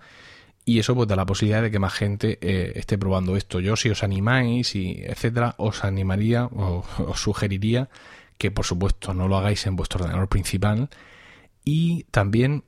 Y 0.64 0.80
eso 0.80 0.94
pues 0.94 1.08
da 1.08 1.16
la 1.16 1.26
posibilidad 1.26 1.62
de 1.62 1.72
que 1.72 1.80
más 1.80 1.94
gente 1.94 2.38
eh, 2.42 2.74
esté 2.76 2.98
probando 2.98 3.36
esto. 3.36 3.60
Yo 3.60 3.76
si 3.76 3.90
os 3.90 4.04
animáis 4.04 4.76
y 4.76 5.02
etcétera, 5.04 5.56
os 5.58 5.84
animaría 5.84 6.46
o 6.46 6.84
os 7.08 7.20
sugeriría 7.20 7.90
que 8.38 8.52
por 8.52 8.66
supuesto 8.66 9.14
no 9.14 9.28
lo 9.28 9.38
hagáis 9.38 9.66
en 9.68 9.76
vuestro 9.76 10.02
ordenador 10.02 10.28
principal 10.28 10.90
y 11.64 12.06
también 12.06 12.64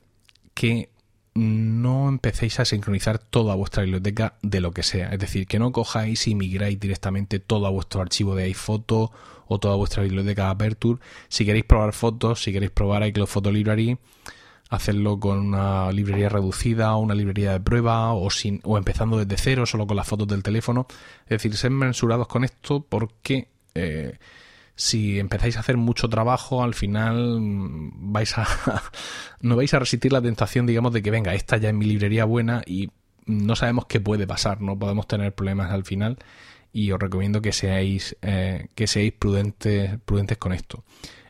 que 0.53 0.89
no 1.35 2.09
empecéis 2.09 2.59
a 2.59 2.65
sincronizar 2.65 3.17
toda 3.17 3.55
vuestra 3.55 3.83
biblioteca 3.83 4.35
de 4.41 4.61
lo 4.61 4.71
que 4.71 4.83
sea. 4.83 5.09
Es 5.09 5.19
decir, 5.19 5.47
que 5.47 5.59
no 5.59 5.71
cojáis 5.71 6.27
y 6.27 6.35
migráis 6.35 6.79
directamente 6.79 7.39
todo 7.39 7.65
a 7.65 7.71
vuestro 7.71 8.01
archivo 8.01 8.35
de 8.35 8.43
iPhoto 8.43 9.11
o 9.47 9.59
toda 9.59 9.75
vuestra 9.75 10.03
biblioteca 10.03 10.45
de 10.45 10.51
Aperture. 10.51 10.99
Si 11.29 11.45
queréis 11.45 11.65
probar 11.65 11.93
fotos, 11.93 12.43
si 12.43 12.51
queréis 12.53 12.71
probar 12.71 13.05
iCloud 13.07 13.27
Photo 13.27 13.51
Library, 13.51 13.97
hacerlo 14.69 15.19
con 15.19 15.39
una 15.39 15.91
librería 15.91 16.29
reducida 16.29 16.95
o 16.95 16.99
una 16.99 17.15
librería 17.15 17.53
de 17.53 17.59
prueba 17.59 18.13
o, 18.13 18.29
sin, 18.29 18.59
o 18.63 18.77
empezando 18.77 19.17
desde 19.17 19.41
cero, 19.41 19.65
solo 19.65 19.87
con 19.87 19.97
las 19.97 20.07
fotos 20.07 20.27
del 20.27 20.43
teléfono. 20.43 20.87
Es 21.23 21.29
decir, 21.29 21.55
ser 21.57 21.71
mensurados 21.71 22.27
con 22.27 22.43
esto 22.43 22.85
porque... 22.87 23.49
Eh, 23.75 24.17
si 24.75 25.19
empezáis 25.19 25.57
a 25.57 25.61
hacer 25.61 25.77
mucho 25.77 26.09
trabajo, 26.09 26.63
al 26.63 26.73
final 26.73 27.39
mm, 27.39 28.11
vais 28.11 28.37
a 28.37 28.47
no 29.41 29.55
vais 29.55 29.73
a 29.73 29.79
resistir 29.79 30.11
la 30.11 30.21
tentación, 30.21 30.65
digamos, 30.65 30.93
de 30.93 31.01
que 31.01 31.11
venga, 31.11 31.33
esta 31.33 31.57
ya 31.57 31.69
es 31.69 31.75
mi 31.75 31.85
librería 31.85 32.25
buena 32.25 32.63
y 32.65 32.89
no 33.25 33.55
sabemos 33.55 33.85
qué 33.85 33.99
puede 34.01 34.27
pasar, 34.27 34.61
no 34.61 34.77
podemos 34.77 35.07
tener 35.07 35.33
problemas 35.33 35.71
al 35.71 35.85
final 35.85 36.17
y 36.73 36.91
os 36.91 36.99
recomiendo 36.99 37.41
que 37.41 37.53
seáis 37.53 38.17
eh, 38.21 38.67
que 38.75 38.87
seáis 38.87 39.13
prudentes 39.13 39.99
prudentes 40.05 40.37
con 40.37 40.53
esto. 40.53 40.83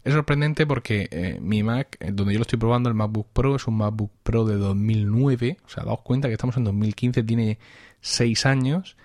Es 0.03 0.13
sorprendente 0.13 0.67
porque 0.67 1.07
eh, 1.11 1.37
mi 1.41 1.63
Mac, 1.63 1.97
eh, 1.99 2.11
donde 2.11 2.33
yo 2.33 2.39
lo 2.39 2.43
estoy 2.43 2.59
probando, 2.59 2.89
el 2.89 2.95
MacBook 2.95 3.27
Pro, 3.31 3.55
es 3.55 3.67
un 3.67 3.77
MacBook 3.77 4.11
Pro 4.23 4.45
de 4.45 4.57
2009. 4.57 5.57
O 5.65 5.69
sea, 5.69 5.83
daos 5.85 6.01
cuenta 6.01 6.27
que 6.27 6.33
estamos 6.33 6.57
en 6.57 6.65
2015, 6.65 7.23
tiene 7.23 7.57
6 8.01 8.45
años 8.45 8.97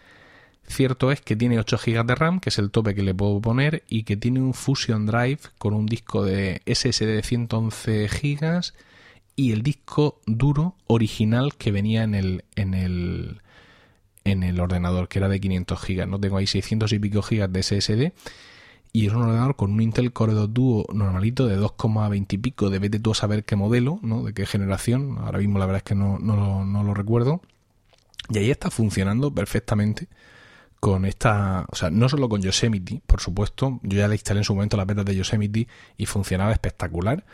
Cierto 0.69 1.11
es 1.11 1.23
que 1.23 1.35
tiene 1.35 1.59
8 1.59 1.79
GB 1.85 2.05
de 2.05 2.15
RAM, 2.15 2.41
que 2.41 2.51
es 2.51 2.59
el 2.59 2.71
tope 2.71 2.95
que 2.95 3.03
le 3.03 3.15
puedo 3.15 3.41
poner, 3.41 3.85
y 3.89 4.03
que 4.03 4.19
tiene 4.19 4.41
un 4.41 4.53
Fusion 4.53 5.07
Drive 5.07 5.41
con 5.57 5.73
un 5.73 5.87
disco 5.87 6.23
de 6.23 6.61
SSD 6.67 7.07
de 7.07 7.23
111 7.23 8.07
GB 8.07 8.63
y 9.35 9.53
el 9.53 9.63
disco 9.63 10.21
duro 10.27 10.75
original 10.87 11.55
que 11.57 11.73
venía 11.73 12.03
en 12.03 12.15
el, 12.15 12.45
en 12.55 12.75
el, 12.75 13.41
en 14.25 14.43
el 14.43 14.61
ordenador, 14.61 15.09
que 15.09 15.21
era 15.21 15.29
de 15.29 15.41
500 15.41 15.81
GB. 15.81 16.07
No 16.07 16.21
tengo 16.21 16.37
ahí 16.37 16.47
600 16.47 16.93
y 16.93 16.99
pico 16.99 17.23
GB 17.23 17.49
de 17.49 17.63
SSD. 17.63 18.13
Y 18.93 19.07
es 19.07 19.13
un 19.13 19.23
ordenador 19.23 19.57
con 19.57 19.73
un 19.73 19.81
Intel 19.81 20.13
Core 20.13 20.33
2 20.35 20.53
Duo 20.53 20.87
normalito 20.93 21.47
de 21.47 21.59
2,20 21.59 22.27
y 22.33 22.39
pico, 22.39 22.69
de 22.69 22.79
vete 22.79 22.99
tú 22.99 23.13
a 23.13 23.15
saber 23.15 23.45
qué 23.45 23.57
modelo, 23.57 24.01
¿no? 24.03 24.23
De 24.23 24.35
qué 24.35 24.45
generación. 24.45 25.17
Ahora 25.19 25.39
mismo 25.39 25.59
la 25.59 25.67
verdad 25.67 25.79
es 25.79 25.85
que 25.85 25.95
no, 25.95 26.19
no, 26.19 26.67
no 26.67 26.83
lo 26.83 26.93
recuerdo. 26.93 27.41
Y 28.31 28.39
ahí 28.39 28.51
está 28.51 28.71
funcionando 28.71 29.33
perfectamente 29.33 30.09
con 30.81 31.05
esta, 31.05 31.67
o 31.71 31.75
sea, 31.75 31.91
no 31.91 32.09
solo 32.09 32.29
con 32.29 32.43
Yosemite, 32.43 33.01
por 33.07 33.21
supuesto, 33.21 33.81
yo 33.83 33.99
ya 33.99 34.09
le 34.09 34.15
instalé 34.15 34.41
en 34.41 34.45
su 34.45 34.55
momento 34.55 34.77
la 34.77 34.85
beta 34.85 35.05
de 35.05 35.17
Yosemite 35.17 35.67
y 35.97 36.07
funcionaba 36.07 36.53
espectacular, 36.53 37.25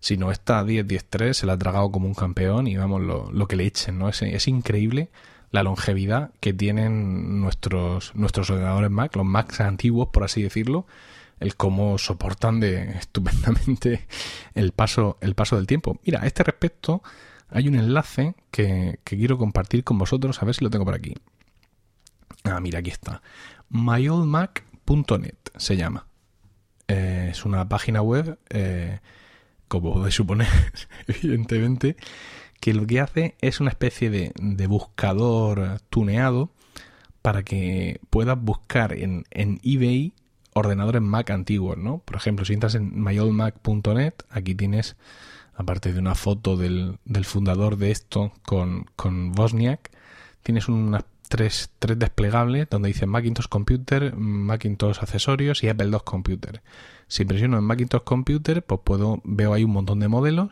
sino 0.00 0.30
esta 0.30 0.62
10.10.3 0.64 1.32
se 1.32 1.46
la 1.46 1.54
ha 1.54 1.58
tragado 1.58 1.90
como 1.90 2.06
un 2.06 2.14
campeón 2.14 2.66
y 2.66 2.76
vamos, 2.76 3.02
lo, 3.02 3.30
lo 3.32 3.48
que 3.48 3.56
le 3.56 3.66
echen, 3.66 3.98
¿no? 3.98 4.08
Es, 4.08 4.22
es, 4.22 4.48
increíble 4.48 5.10
la 5.50 5.62
longevidad 5.62 6.30
que 6.40 6.52
tienen 6.52 7.40
nuestros, 7.40 8.14
nuestros 8.14 8.50
ordenadores 8.50 8.90
Mac, 8.90 9.16
los 9.16 9.26
Macs 9.26 9.60
antiguos, 9.60 10.08
por 10.08 10.24
así 10.24 10.42
decirlo, 10.42 10.86
el 11.40 11.56
cómo 11.56 11.98
soportan 11.98 12.60
de 12.60 12.90
estupendamente 12.98 14.06
el 14.54 14.72
paso, 14.72 15.16
el 15.20 15.34
paso 15.34 15.56
del 15.56 15.66
tiempo. 15.66 15.98
Mira, 16.04 16.22
a 16.22 16.26
este 16.26 16.44
respecto 16.44 17.02
hay 17.48 17.66
un 17.68 17.74
enlace 17.74 18.34
que, 18.50 19.00
que 19.04 19.16
quiero 19.16 19.38
compartir 19.38 19.84
con 19.84 19.98
vosotros, 19.98 20.42
a 20.42 20.46
ver 20.46 20.54
si 20.54 20.64
lo 20.64 20.70
tengo 20.70 20.84
por 20.84 20.94
aquí. 20.94 21.14
Ah, 22.44 22.60
mira, 22.60 22.78
aquí 22.78 22.90
está. 22.90 23.22
myoldmac.net 23.68 25.36
se 25.56 25.76
llama. 25.76 26.06
Eh, 26.88 27.28
es 27.30 27.44
una 27.44 27.68
página 27.68 28.02
web, 28.02 28.38
eh, 28.48 28.98
como 29.68 29.92
podéis 29.94 30.14
suponer, 30.14 30.48
evidentemente, 31.06 31.96
que 32.60 32.74
lo 32.74 32.86
que 32.86 33.00
hace 33.00 33.36
es 33.40 33.60
una 33.60 33.70
especie 33.70 34.10
de, 34.10 34.32
buscador 34.66 35.80
tuneado 35.90 36.50
para 37.22 37.42
que 37.42 38.00
puedas 38.10 38.40
buscar 38.40 38.92
en, 38.92 39.24
eBay 39.62 40.14
ordenadores 40.52 41.02
Mac 41.02 41.30
antiguos, 41.30 41.78
¿no? 41.78 41.98
Por 41.98 42.16
ejemplo, 42.16 42.44
si 42.44 42.54
entras 42.54 42.74
en 42.74 43.00
myoldmac.net, 43.00 44.14
aquí 44.28 44.54
tienes, 44.56 44.96
aparte 45.54 45.92
de 45.92 46.00
una 46.00 46.16
foto 46.16 46.56
del, 46.56 46.98
fundador 47.24 47.76
de 47.76 47.92
esto 47.92 48.32
con, 48.42 48.86
con 48.96 49.32
Bosniak, 49.32 49.90
tienes 50.42 50.68
una 50.68 51.04
tres, 51.30 51.70
tres 51.78 51.96
desplegables 51.96 52.68
donde 52.68 52.88
dice 52.88 53.06
Macintosh 53.06 53.46
Computer, 53.46 54.14
Macintosh 54.16 54.98
Accesorios 55.00 55.62
y 55.62 55.68
Apple 55.68 55.86
II 55.86 55.98
Computer. 56.04 56.60
Si 57.06 57.24
presiono 57.24 57.56
en 57.56 57.64
Macintosh 57.64 58.02
Computer, 58.02 58.64
pues 58.64 58.80
puedo, 58.82 59.20
veo 59.22 59.54
ahí 59.54 59.62
un 59.62 59.70
montón 59.70 60.00
de 60.00 60.08
modelos. 60.08 60.50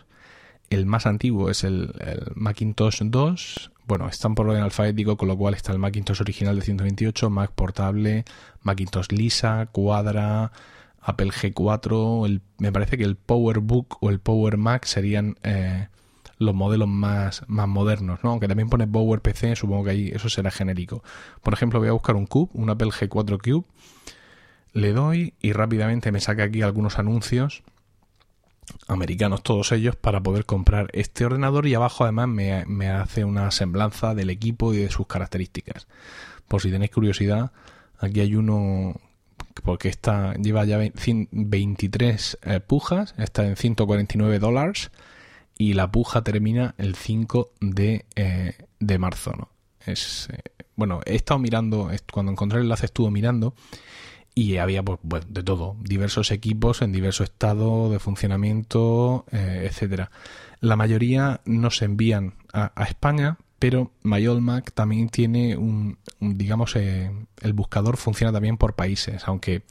El 0.71 0.87
más 0.87 1.07
antiguo 1.07 1.51
es 1.51 1.65
el, 1.65 1.93
Macintosh 2.37 3.03
2. 3.03 3.73
Bueno, 3.89 4.09
están 4.09 4.37
por 4.37 4.49
orden 4.49 4.63
alfabético, 4.63 5.17
con 5.17 5.27
lo 5.27 5.37
cual 5.37 5.55
está 5.55 5.73
el 5.73 5.79
Macintosh 5.81 6.21
original 6.21 6.55
de 6.55 6.63
128, 6.63 7.29
Mac 7.29 7.51
portable, 7.53 8.25
Macintosh 8.63 9.09
Lisa, 9.11 9.67
Quadra, 9.73 10.53
Apple 11.01 11.31
G4. 11.31 12.41
me 12.59 12.71
parece 12.73 12.97
que 12.97 13.05
el 13.05 13.17
PowerBook 13.17 14.01
o 14.01 14.11
el 14.11 14.21
Power 14.21 14.59
Mac 14.59 14.85
serían 14.85 15.37
eh, 15.43 15.89
los 16.39 16.55
modelos 16.55 16.89
más, 16.89 17.43
más 17.49 17.69
modernos, 17.69 18.21
¿no? 18.23 18.31
Aunque 18.31 18.49
también 18.49 18.69
pone 18.69 18.87
Power 18.87 19.21
PC, 19.21 19.57
supongo 19.57 19.85
que 19.85 19.91
ahí 19.91 20.09
eso 20.15 20.29
será 20.29 20.51
genérico. 20.51 21.03
Por 21.43 21.53
ejemplo, 21.53 21.81
voy 21.81 21.89
a 21.89 21.93
buscar 21.93 22.17
un 22.17 22.27
Cube, 22.27 22.51
un 22.55 22.71
Apple 22.71 22.89
G4 22.89 23.39
Cube, 23.43 23.67
le 24.73 24.93
doy 24.93 25.35
y 25.41 25.53
rápidamente 25.53 26.13
me 26.13 26.21
saca 26.21 26.45
aquí 26.45 26.63
algunos 26.63 26.99
anuncios 26.99 27.63
americanos 28.87 29.43
todos 29.43 29.73
ellos 29.73 29.97
para 29.97 30.23
poder 30.23 30.45
comprar 30.45 30.89
este 30.93 31.25
ordenador 31.25 31.67
y 31.67 31.75
abajo 31.75 32.05
además 32.05 32.29
me, 32.29 32.67
me, 32.67 32.91
hace 32.91 33.25
una 33.25 33.51
semblanza 33.51 34.15
del 34.15 34.29
equipo 34.29 34.75
y 34.75 34.79
de 34.79 34.91
sus 34.91 35.07
características. 35.07 35.87
Por 36.49 36.61
si 36.61 36.71
tenéis 36.71 36.91
curiosidad, 36.91 37.53
aquí 37.99 38.21
hay 38.21 38.35
uno 38.35 39.01
porque 39.65 39.89
está 39.89 40.35
lleva 40.35 40.65
ya 40.65 40.79
23 40.79 42.39
eh, 42.43 42.61
pujas, 42.61 43.15
está 43.19 43.47
en 43.47 43.57
149 43.57 44.39
dólares 44.39 44.91
y 45.59 45.75
la 45.75 45.91
puja 45.91 46.23
termina 46.23 46.75
el 46.79 46.95
5 46.95 47.51
de, 47.61 48.07
eh, 48.15 48.55
de 48.79 48.99
marzo, 48.99 49.33
¿no? 49.37 49.49
Es, 49.85 50.29
eh, 50.33 50.41
bueno, 50.77 51.01
he 51.05 51.17
estado 51.17 51.41
mirando, 51.41 51.91
cuando 52.13 52.33
encontré 52.33 52.59
el 52.59 52.65
enlace 52.65 52.87
estuve 52.87 53.11
mirando 53.11 53.55
y 54.35 54.59
había 54.59 54.85
pues, 54.85 55.25
de 55.29 55.43
todo, 55.43 55.77
diversos 55.81 56.31
equipos 56.31 56.81
en 56.81 56.93
diverso 56.93 57.25
estado 57.25 57.91
de 57.91 57.99
funcionamiento, 57.99 59.27
eh, 59.33 59.67
etcétera. 59.69 60.13
La 60.61 60.77
mayoría 60.77 61.41
no 61.45 61.71
se 61.71 61.87
envían 61.87 62.35
a, 62.53 62.71
a 62.81 62.85
España, 62.85 63.39
pero 63.59 63.91
MyOldMac 64.05 64.73
también 64.73 65.09
tiene 65.09 65.57
un, 65.57 65.99
digamos, 66.21 66.75
eh, 66.77 67.11
el 67.43 67.53
buscador 67.53 67.97
funciona 67.97 68.33
también 68.33 68.57
por 68.57 68.75
países, 68.75 69.23
aunque 69.27 69.63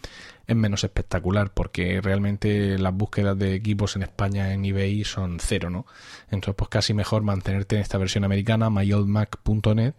es 0.45 0.55
menos 0.55 0.83
espectacular 0.83 1.53
porque 1.53 1.99
realmente 2.01 2.77
las 2.77 2.93
búsquedas 2.93 3.37
de 3.37 3.53
equipos 3.53 3.95
en 3.95 4.03
España 4.03 4.53
en 4.53 4.63
eBay 4.63 5.03
son 5.03 5.39
cero, 5.41 5.69
¿no? 5.69 5.85
Entonces, 6.31 6.55
pues 6.55 6.69
casi 6.69 6.93
mejor 6.93 7.23
mantenerte 7.23 7.75
en 7.75 7.81
esta 7.81 7.97
versión 7.97 8.23
americana, 8.23 8.69
myoldmac.net, 8.69 9.93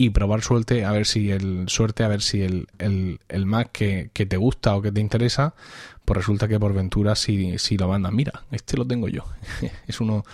y 0.00 0.10
probar 0.10 0.42
suerte 0.42 0.84
a 0.84 0.92
ver 0.92 1.06
si 1.06 1.32
el 1.32 1.68
suerte 1.68 2.04
a 2.04 2.08
ver 2.08 2.22
si 2.22 2.42
el, 2.42 2.68
el, 2.78 3.46
Mac 3.46 3.72
que, 3.72 4.10
te 4.14 4.36
gusta 4.36 4.76
o 4.76 4.80
que 4.80 4.92
te 4.92 5.00
interesa 5.00 5.54
pues 6.04 6.18
resulta 6.18 6.46
que 6.46 6.58
por 6.60 6.72
ventura 6.72 7.16
si, 7.16 7.58
si 7.58 7.76
lo 7.76 7.88
mandan 7.88 8.14
mira 8.14 8.44
este 8.52 8.76
lo 8.76 8.86
tengo 8.86 9.08
yo 9.08 9.24
es 9.88 10.00
uno 10.00 10.24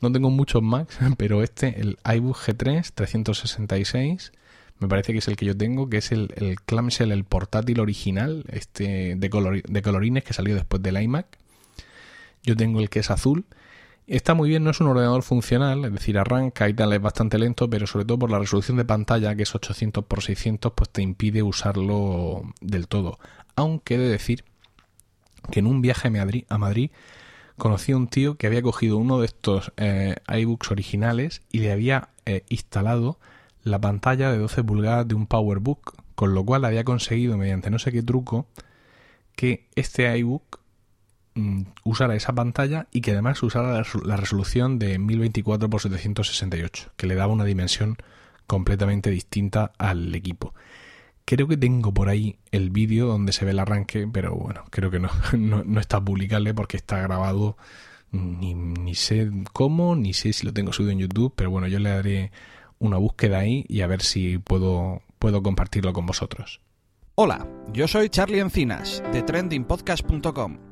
no 0.00 0.10
tengo 0.10 0.30
muchos 0.30 0.62
Macs 0.62 0.96
pero 1.18 1.42
este 1.42 1.78
el 1.82 1.98
iBook 2.02 2.38
G3 2.38 2.92
366 2.94 4.32
me 4.80 4.88
parece 4.88 5.12
que 5.12 5.18
es 5.18 5.28
el 5.28 5.36
que 5.36 5.46
yo 5.46 5.56
tengo 5.56 5.88
que 5.88 5.98
es 5.98 6.12
el, 6.12 6.32
el 6.36 6.60
clamshell 6.60 7.12
el 7.12 7.24
portátil 7.24 7.80
original 7.80 8.44
este 8.50 9.14
de, 9.16 9.62
de 9.68 9.82
colorines 9.82 10.24
que 10.24 10.32
salió 10.32 10.54
después 10.54 10.82
del 10.82 11.00
iMac 11.00 11.26
yo 12.42 12.56
tengo 12.56 12.80
el 12.80 12.90
que 12.90 13.00
es 13.00 13.10
azul 13.10 13.44
Está 14.10 14.34
muy 14.34 14.48
bien, 14.48 14.64
no 14.64 14.70
es 14.70 14.80
un 14.80 14.88
ordenador 14.88 15.22
funcional, 15.22 15.84
es 15.84 15.92
decir, 15.92 16.18
arranca 16.18 16.68
y 16.68 16.74
tal, 16.74 16.92
es 16.92 17.00
bastante 17.00 17.38
lento, 17.38 17.70
pero 17.70 17.86
sobre 17.86 18.04
todo 18.04 18.18
por 18.18 18.28
la 18.28 18.40
resolución 18.40 18.76
de 18.76 18.84
pantalla, 18.84 19.36
que 19.36 19.44
es 19.44 19.54
800 19.54 20.04
x 20.10 20.24
600, 20.24 20.72
pues 20.72 20.90
te 20.90 21.00
impide 21.00 21.44
usarlo 21.44 22.42
del 22.60 22.88
todo. 22.88 23.20
Aunque 23.54 23.94
he 23.94 23.98
de 23.98 24.08
decir 24.08 24.42
que 25.52 25.60
en 25.60 25.68
un 25.68 25.80
viaje 25.80 26.08
a 26.08 26.10
Madrid, 26.10 26.44
a 26.48 26.58
Madrid 26.58 26.90
conocí 27.56 27.92
a 27.92 27.96
un 27.96 28.08
tío 28.08 28.36
que 28.36 28.48
había 28.48 28.62
cogido 28.62 28.96
uno 28.96 29.20
de 29.20 29.26
estos 29.26 29.72
eh, 29.76 30.16
iBooks 30.26 30.72
originales 30.72 31.42
y 31.52 31.60
le 31.60 31.70
había 31.70 32.08
eh, 32.26 32.42
instalado 32.48 33.20
la 33.62 33.80
pantalla 33.80 34.30
de 34.32 34.38
12 34.38 34.64
pulgadas 34.64 35.08
de 35.08 35.14
un 35.14 35.26
PowerBook, 35.26 35.96
con 36.14 36.34
lo 36.34 36.44
cual 36.44 36.64
había 36.64 36.84
conseguido 36.84 37.36
mediante 37.36 37.70
no 37.70 37.78
sé 37.78 37.92
qué 37.92 38.02
truco 38.02 38.46
que 39.34 39.68
este 39.74 40.16
iBook 40.18 40.60
Mm, 41.34 41.62
usara 41.84 42.16
esa 42.16 42.34
pantalla 42.34 42.88
y 42.90 43.02
que 43.02 43.12
además 43.12 43.40
usara 43.42 43.84
la, 44.04 44.16
resolución 44.16 44.80
de 44.80 44.98
1024 44.98 45.68
x 45.68 45.82
768, 45.82 46.92
que 46.96 47.06
le 47.06 47.14
daba 47.14 47.32
una 47.32 47.44
dimensión 47.44 47.96
completamente 48.48 49.10
distinta 49.10 49.72
al 49.78 50.12
equipo. 50.14 50.54
Creo 51.24 51.46
que 51.46 51.56
tengo 51.56 51.94
por 51.94 52.08
ahí 52.08 52.36
el 52.50 52.70
vídeo 52.70 53.06
donde 53.06 53.32
se 53.32 53.44
ve 53.44 53.52
el 53.52 53.60
arranque, 53.60 54.08
pero 54.12 54.34
bueno, 54.34 54.64
creo 54.70 54.90
que 54.90 54.98
no, 54.98 55.10
no, 55.38 55.80
está 55.80 56.04
publicable 56.04 56.52
porque 56.54 56.76
está 56.76 57.00
grabado. 57.00 57.56
Ni, 58.12 58.54
ni, 58.54 58.96
sé 58.96 59.30
cómo, 59.52 59.94
ni 59.94 60.14
sé 60.14 60.32
si 60.32 60.44
lo 60.44 60.52
tengo 60.52 60.72
subido 60.72 60.90
en 60.90 60.98
YouTube, 60.98 61.32
pero 61.36 61.50
bueno, 61.50 61.68
yo 61.68 61.78
le 61.78 61.90
daré 61.90 62.32
una 62.80 62.96
búsqueda 62.96 63.38
ahí 63.38 63.64
y 63.68 63.82
a 63.82 63.86
ver 63.86 64.02
si 64.02 64.38
puedo, 64.38 65.02
puedo 65.20 65.42
compartirlo 65.42 65.92
con 65.92 66.06
vosotros. 66.06 66.60
Hola, 67.14 67.46
yo 67.72 67.86
soy 67.86 68.08
Charlie 68.08 68.40
Encinas 68.40 69.02
de 69.12 69.22
trendingpodcast.com 69.22 70.70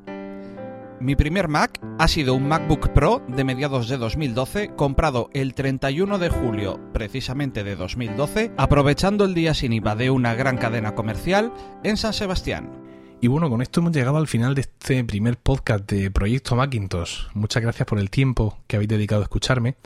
mi 1.00 1.14
primer 1.14 1.46
Mac 1.46 1.80
ha 2.00 2.08
sido 2.08 2.34
un 2.34 2.48
MacBook 2.48 2.88
Pro 2.88 3.22
de 3.28 3.44
mediados 3.44 3.88
de 3.88 3.98
2012, 3.98 4.74
comprado 4.74 5.30
el 5.32 5.54
31 5.54 6.18
de 6.18 6.28
julio 6.28 6.80
precisamente 6.92 7.62
de 7.62 7.76
2012, 7.76 8.50
aprovechando 8.56 9.24
el 9.24 9.32
día 9.32 9.54
sin 9.54 9.72
IVA 9.72 9.94
de 9.94 10.10
una 10.10 10.34
gran 10.34 10.56
cadena 10.56 10.96
comercial 10.96 11.52
en 11.84 11.96
San 11.96 12.14
Sebastián. 12.14 12.72
Y 13.20 13.28
bueno, 13.28 13.48
con 13.48 13.62
esto 13.62 13.78
hemos 13.78 13.92
llegado 13.92 14.16
al 14.16 14.26
final 14.26 14.56
de 14.56 14.62
este 14.62 15.04
primer 15.04 15.36
podcast 15.36 15.88
de 15.88 16.10
Proyecto 16.10 16.56
Macintosh. 16.56 17.28
Muchas 17.32 17.62
gracias 17.62 17.86
por 17.86 18.00
el 18.00 18.10
tiempo 18.10 18.58
que 18.66 18.74
habéis 18.74 18.88
dedicado 18.88 19.20
a 19.20 19.24
escucharme. 19.24 19.76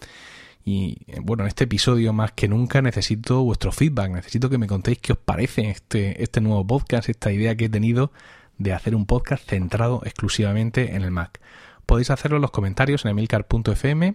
Y 0.65 0.99
eh, 1.07 1.19
bueno, 1.21 1.43
en 1.43 1.49
este 1.49 1.65
episodio 1.65 2.13
más 2.13 2.33
que 2.33 2.49
nunca 2.49 2.83
necesito 2.83 3.43
vuestro 3.43 3.73
feedback, 3.73 4.11
necesito 4.11 4.49
que 4.49 4.59
me 4.59 4.67
contéis 4.67 4.99
qué 4.99 5.13
os 5.13 5.19
parece 5.19 5.71
este, 5.71 6.23
este 6.23 6.41
nuevo 6.41 6.67
podcast, 6.67 7.09
esta 7.09 7.33
idea 7.33 7.57
que 7.57 7.67
he 7.67 7.69
tenido 7.69 8.13
de 8.59 8.73
hacer 8.73 8.95
un 8.95 9.07
podcast 9.07 9.49
centrado 9.49 10.03
exclusivamente 10.05 10.95
en 10.95 11.03
el 11.03 11.11
Mac. 11.11 11.41
Podéis 11.87 12.11
hacerlo 12.11 12.37
en 12.37 12.43
los 12.43 12.53
comentarios 12.53 13.05
en 13.05 13.11
emilcar.fm, 13.11 14.15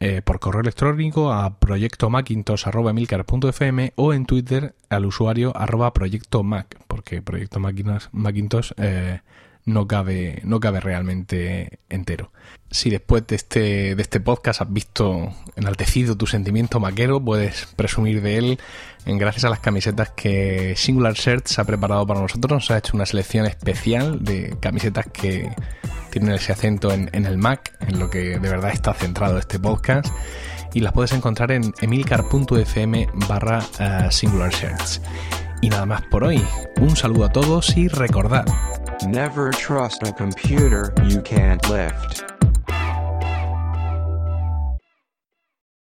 eh, 0.00 0.22
por 0.22 0.40
correo 0.40 0.60
electrónico 0.60 1.32
a 1.32 1.58
proyectomacintosh.emilcar.fm 1.58 3.92
o 3.96 4.12
en 4.12 4.26
Twitter 4.26 4.74
al 4.90 5.06
usuario 5.06 5.56
arroba 5.56 5.92
proyecto 5.92 6.42
Mac, 6.42 6.78
porque 6.88 7.22
Proyecto 7.22 7.60
Macintosh 7.60 8.72
eh, 8.76 9.20
no 9.64 9.86
cabe, 9.86 10.40
no 10.44 10.60
cabe 10.60 10.80
realmente 10.80 11.80
entero. 11.88 12.30
Si 12.70 12.90
después 12.90 13.26
de 13.26 13.36
este, 13.36 13.94
de 13.94 14.02
este 14.02 14.20
podcast 14.20 14.60
has 14.60 14.72
visto 14.72 15.32
enaltecido 15.56 16.16
tu 16.16 16.26
sentimiento 16.26 16.80
maquero, 16.80 17.24
puedes 17.24 17.66
presumir 17.76 18.20
de 18.20 18.36
él 18.38 18.58
en 19.06 19.18
gracias 19.18 19.44
a 19.44 19.50
las 19.50 19.60
camisetas 19.60 20.10
que 20.10 20.74
Singular 20.76 21.14
Shirts 21.14 21.58
ha 21.58 21.64
preparado 21.64 22.06
para 22.06 22.20
nosotros. 22.20 22.50
Nos 22.50 22.70
ha 22.70 22.78
hecho 22.78 22.96
una 22.96 23.06
selección 23.06 23.46
especial 23.46 24.24
de 24.24 24.56
camisetas 24.60 25.06
que 25.06 25.50
tienen 26.10 26.34
ese 26.34 26.52
acento 26.52 26.92
en, 26.92 27.08
el 27.12 27.38
Mac, 27.38 27.76
en 27.80 27.98
lo 27.98 28.10
que 28.10 28.38
de 28.38 28.48
verdad 28.48 28.70
está 28.70 28.92
centrado 28.94 29.38
este 29.38 29.58
podcast. 29.58 30.06
Y 30.72 30.80
las 30.80 30.92
puedes 30.92 31.12
encontrar 31.12 31.52
en 31.52 31.72
emilcar.fm 31.80 33.08
barra 33.28 33.60
eh, 33.78 34.08
Singular 34.10 34.50
Shirts. 34.50 35.00
Y 35.64 35.70
nada 35.70 35.86
más 35.86 36.02
por 36.02 36.24
hoy. 36.24 36.44
Un 36.78 36.94
saludo 36.94 37.24
a 37.24 37.32
todos 37.32 37.74
y 37.74 37.88
recordad. 37.88 38.44